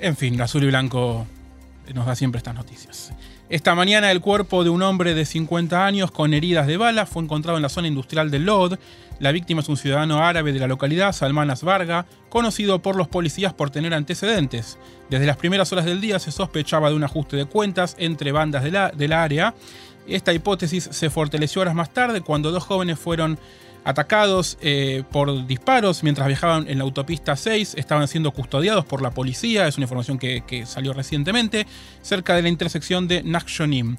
En 0.00 0.16
fin, 0.16 0.40
azul 0.40 0.64
y 0.64 0.66
blanco 0.66 1.26
nos 1.94 2.06
da 2.06 2.16
siempre 2.16 2.38
estas 2.38 2.54
noticias. 2.54 3.12
Esta 3.50 3.74
mañana 3.74 4.10
el 4.10 4.22
cuerpo 4.22 4.64
de 4.64 4.70
un 4.70 4.82
hombre 4.82 5.14
de 5.14 5.26
50 5.26 5.84
años 5.84 6.10
con 6.10 6.32
heridas 6.32 6.66
de 6.66 6.78
bala 6.78 7.04
fue 7.04 7.22
encontrado 7.22 7.58
en 7.58 7.62
la 7.62 7.68
zona 7.68 7.88
industrial 7.88 8.30
de 8.30 8.38
Lod. 8.38 8.78
La 9.18 9.32
víctima 9.32 9.60
es 9.60 9.68
un 9.68 9.76
ciudadano 9.76 10.24
árabe 10.24 10.54
de 10.54 10.58
la 10.58 10.66
localidad, 10.66 11.12
Salman 11.12 11.50
Asbarga, 11.50 12.06
conocido 12.30 12.80
por 12.80 12.96
los 12.96 13.06
policías 13.06 13.52
por 13.52 13.68
tener 13.68 13.92
antecedentes. 13.92 14.78
Desde 15.10 15.26
las 15.26 15.36
primeras 15.36 15.70
horas 15.72 15.84
del 15.84 16.00
día 16.00 16.18
se 16.18 16.32
sospechaba 16.32 16.88
de 16.88 16.96
un 16.96 17.04
ajuste 17.04 17.36
de 17.36 17.44
cuentas 17.44 17.96
entre 17.98 18.32
bandas 18.32 18.64
de 18.64 18.70
la, 18.70 18.88
de 18.90 19.08
la 19.08 19.22
área. 19.22 19.54
Esta 20.08 20.32
hipótesis 20.32 20.88
se 20.90 21.10
fortaleció 21.10 21.62
horas 21.62 21.74
más 21.74 21.92
tarde 21.92 22.20
cuando 22.20 22.52
dos 22.52 22.64
jóvenes 22.64 22.98
fueron 22.98 23.38
atacados 23.86 24.58
eh, 24.62 25.04
por 25.12 25.46
disparos 25.46 26.02
mientras 26.02 26.26
viajaban 26.26 26.68
en 26.68 26.78
la 26.78 26.84
autopista 26.84 27.36
6, 27.36 27.74
estaban 27.76 28.08
siendo 28.08 28.32
custodiados 28.32 28.84
por 28.84 29.00
la 29.00 29.12
policía, 29.12 29.68
es 29.68 29.76
una 29.76 29.84
información 29.84 30.18
que, 30.18 30.64
salió 30.66 30.92
recientemente, 30.92 31.68
cerca 32.02 32.34
de 32.34 32.42
la 32.42 32.48
intersección 32.48 33.06
de 33.06 33.22
Nakshonim. 33.22 33.96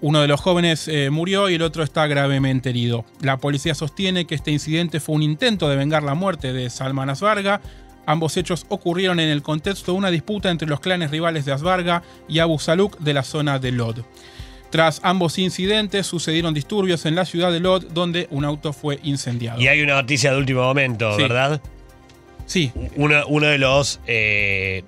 Uno 0.00 0.20
de 0.20 0.26
los 0.26 0.40
jóvenes 0.40 0.88
eh, 0.88 1.10
murió 1.10 1.48
y 1.48 1.54
el 1.54 1.62
otro 1.62 1.84
está 1.84 2.08
gravemente 2.08 2.70
herido. 2.70 3.04
La 3.20 3.36
policía 3.36 3.76
sostiene 3.76 4.26
que 4.26 4.34
este 4.34 4.50
incidente 4.50 4.98
fue 4.98 5.14
un 5.14 5.22
intento 5.22 5.68
de 5.68 5.76
vengar 5.76 6.02
la 6.02 6.14
muerte 6.14 6.52
de 6.52 6.68
Salman 6.68 7.08
Asbarga. 7.08 7.60
Ambos 8.06 8.36
hechos 8.36 8.66
ocurrieron 8.68 9.20
en 9.20 9.28
el 9.28 9.42
contexto 9.42 9.92
de 9.92 9.98
una 9.98 10.10
disputa 10.10 10.50
entre 10.50 10.68
los 10.68 10.80
clanes 10.80 11.12
rivales 11.12 11.44
de 11.44 11.52
Asbarga 11.52 12.02
y 12.28 12.40
Abu 12.40 12.58
Saluk 12.58 12.98
de 12.98 13.14
la 13.14 13.22
zona 13.22 13.60
de 13.60 13.70
Lod. 13.70 14.00
Tras 14.74 14.98
ambos 15.04 15.38
incidentes 15.38 16.04
sucedieron 16.04 16.52
disturbios 16.52 17.06
en 17.06 17.14
la 17.14 17.24
ciudad 17.24 17.52
de 17.52 17.60
Lod 17.60 17.84
donde 17.92 18.26
un 18.32 18.44
auto 18.44 18.72
fue 18.72 18.98
incendiado. 19.04 19.60
Y 19.60 19.68
hay 19.68 19.80
una 19.82 19.94
noticia 19.94 20.32
de 20.32 20.36
último 20.36 20.62
momento, 20.64 21.14
Sí. 21.14 21.22
¿verdad? 21.22 21.62
Sí, 22.46 22.72
Uno, 22.96 23.22
uno 23.28 23.46
de 23.46 23.58
los 23.58 24.00
eh, 24.08 24.82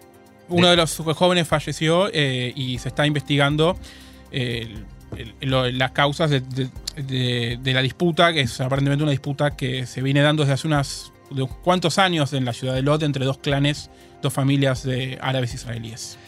uno 0.49 0.71
de 0.71 0.75
los 0.77 0.97
jóvenes 0.97 1.47
falleció 1.47 2.11
eh, 2.13 2.53
y 2.57 2.79
se 2.79 2.89
está 2.89 3.07
investigando 3.07 3.79
eh, 4.33 4.75
el- 5.17 5.35
el- 5.41 5.51
lo- 5.51 5.71
las 5.71 5.93
causas 5.93 6.31
de, 6.31 6.41
de- 6.41 6.69
de- 7.05 7.59
de 7.63 7.73
la 7.73 7.81
disputa, 7.81 8.33
que 8.33 8.41
es 8.41 8.61
aparentemente 8.61 9.05
una 9.05 9.13
disputa 9.13 9.55
que 9.57 9.87
se 9.87 10.03
viene 10.03 10.21
dando 10.21 10.43
desde 10.43 10.55
hace 10.55 10.67
unas 10.67 11.13
de 11.31 11.43
unos 11.45 11.57
cuantos 11.59 11.99
años 11.99 12.33
en 12.33 12.45
la 12.45 12.53
ciudad 12.53 12.75
de 12.75 12.83
Lot 12.83 13.05
entre 13.05 13.25
dos 13.25 13.39
clanes, 13.39 13.89
dos 14.21 14.33
familias 14.33 14.83
de 14.83 15.17
árabes 15.23 15.55
israelíes. 15.55 16.19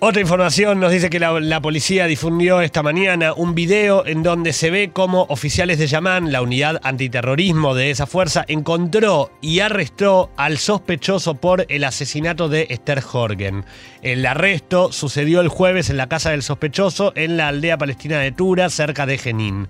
Otra 0.00 0.20
información 0.20 0.78
nos 0.78 0.92
dice 0.92 1.10
que 1.10 1.18
la, 1.18 1.60
policía 1.60 2.06
difundió 2.06 2.60
esta 2.60 2.84
mañana 2.84 3.32
un 3.32 3.56
video 3.56 4.06
en 4.06 4.22
donde 4.22 4.52
se 4.52 4.70
ve 4.70 4.90
cómo 4.92 5.26
oficiales 5.28 5.80
de 5.80 5.88
Yamán, 5.88 6.30
la 6.30 6.40
unidad 6.40 6.80
antiterrorismo 6.84 7.74
de 7.74 7.90
esa 7.90 8.06
fuerza, 8.06 8.44
encontró 8.46 9.32
y 9.40 9.58
arrestó 9.58 10.30
al 10.36 10.58
sospechoso 10.58 11.34
por 11.34 11.66
el 11.68 11.82
asesinato 11.82 12.48
de 12.48 12.68
Esther 12.70 13.00
Jorgen. 13.00 13.64
El 14.00 14.24
arresto 14.24 14.92
sucedió 14.92 15.40
el 15.40 15.48
jueves 15.48 15.90
en 15.90 15.96
la 15.96 16.08
casa 16.08 16.30
del 16.30 16.44
sospechoso 16.44 17.12
en 17.16 17.36
la 17.36 17.48
aldea 17.48 17.76
palestina 17.76 18.20
de 18.20 18.30
Tura, 18.30 18.70
cerca 18.70 19.04
de 19.04 19.18
Jenin. 19.18 19.66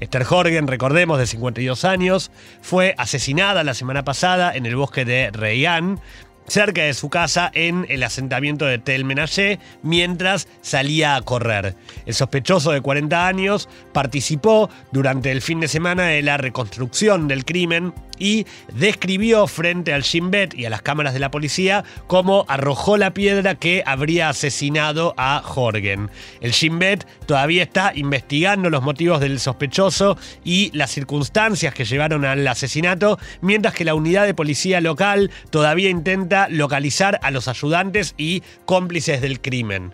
Esther 0.00 0.24
Jorgen, 0.24 0.66
recordemos, 0.66 1.18
de 1.18 1.26
52 1.26 1.86
años, 1.86 2.30
fue 2.60 2.94
asesinada 2.98 3.64
la 3.64 3.72
semana 3.72 4.04
pasada 4.04 4.54
en 4.54 4.66
el 4.66 4.76
bosque 4.76 5.06
de 5.06 5.30
Reyán, 5.30 6.00
cerca 6.46 6.82
de 6.82 6.94
su 6.94 7.08
casa 7.08 7.50
en 7.54 7.86
el 7.88 8.02
asentamiento 8.02 8.64
de 8.64 8.78
Tel 8.78 9.04
Menashe, 9.04 9.58
mientras 9.82 10.48
salía 10.60 11.16
a 11.16 11.22
correr. 11.22 11.74
El 12.06 12.14
sospechoso 12.14 12.72
de 12.72 12.80
40 12.80 13.26
años 13.26 13.68
participó 13.92 14.70
durante 14.90 15.30
el 15.30 15.42
fin 15.42 15.60
de 15.60 15.68
semana 15.68 16.04
de 16.04 16.22
la 16.22 16.36
reconstrucción 16.36 17.28
del 17.28 17.44
crimen 17.44 17.94
y 18.18 18.46
describió 18.74 19.46
frente 19.46 19.92
al 19.92 20.02
Shin 20.02 20.30
Bet 20.30 20.54
y 20.54 20.64
a 20.64 20.70
las 20.70 20.82
cámaras 20.82 21.14
de 21.14 21.20
la 21.20 21.30
policía 21.30 21.84
cómo 22.06 22.44
arrojó 22.48 22.96
la 22.96 23.14
piedra 23.14 23.54
que 23.54 23.82
habría 23.86 24.28
asesinado 24.28 25.14
a 25.16 25.42
Jorgen. 25.44 26.10
El 26.40 26.52
Shin 26.52 26.78
Bet 26.78 27.06
todavía 27.26 27.62
está 27.62 27.92
investigando 27.94 28.70
los 28.70 28.82
motivos 28.82 29.20
del 29.20 29.40
sospechoso 29.40 30.16
y 30.44 30.70
las 30.74 30.90
circunstancias 30.90 31.74
que 31.74 31.84
llevaron 31.84 32.24
al 32.24 32.46
asesinato, 32.46 33.18
mientras 33.40 33.74
que 33.74 33.84
la 33.84 33.94
unidad 33.94 34.26
de 34.26 34.34
policía 34.34 34.80
local 34.80 35.30
todavía 35.50 35.90
intenta 35.90 36.48
localizar 36.48 37.18
a 37.22 37.30
los 37.30 37.48
ayudantes 37.48 38.14
y 38.16 38.42
cómplices 38.64 39.20
del 39.20 39.40
crimen. 39.40 39.92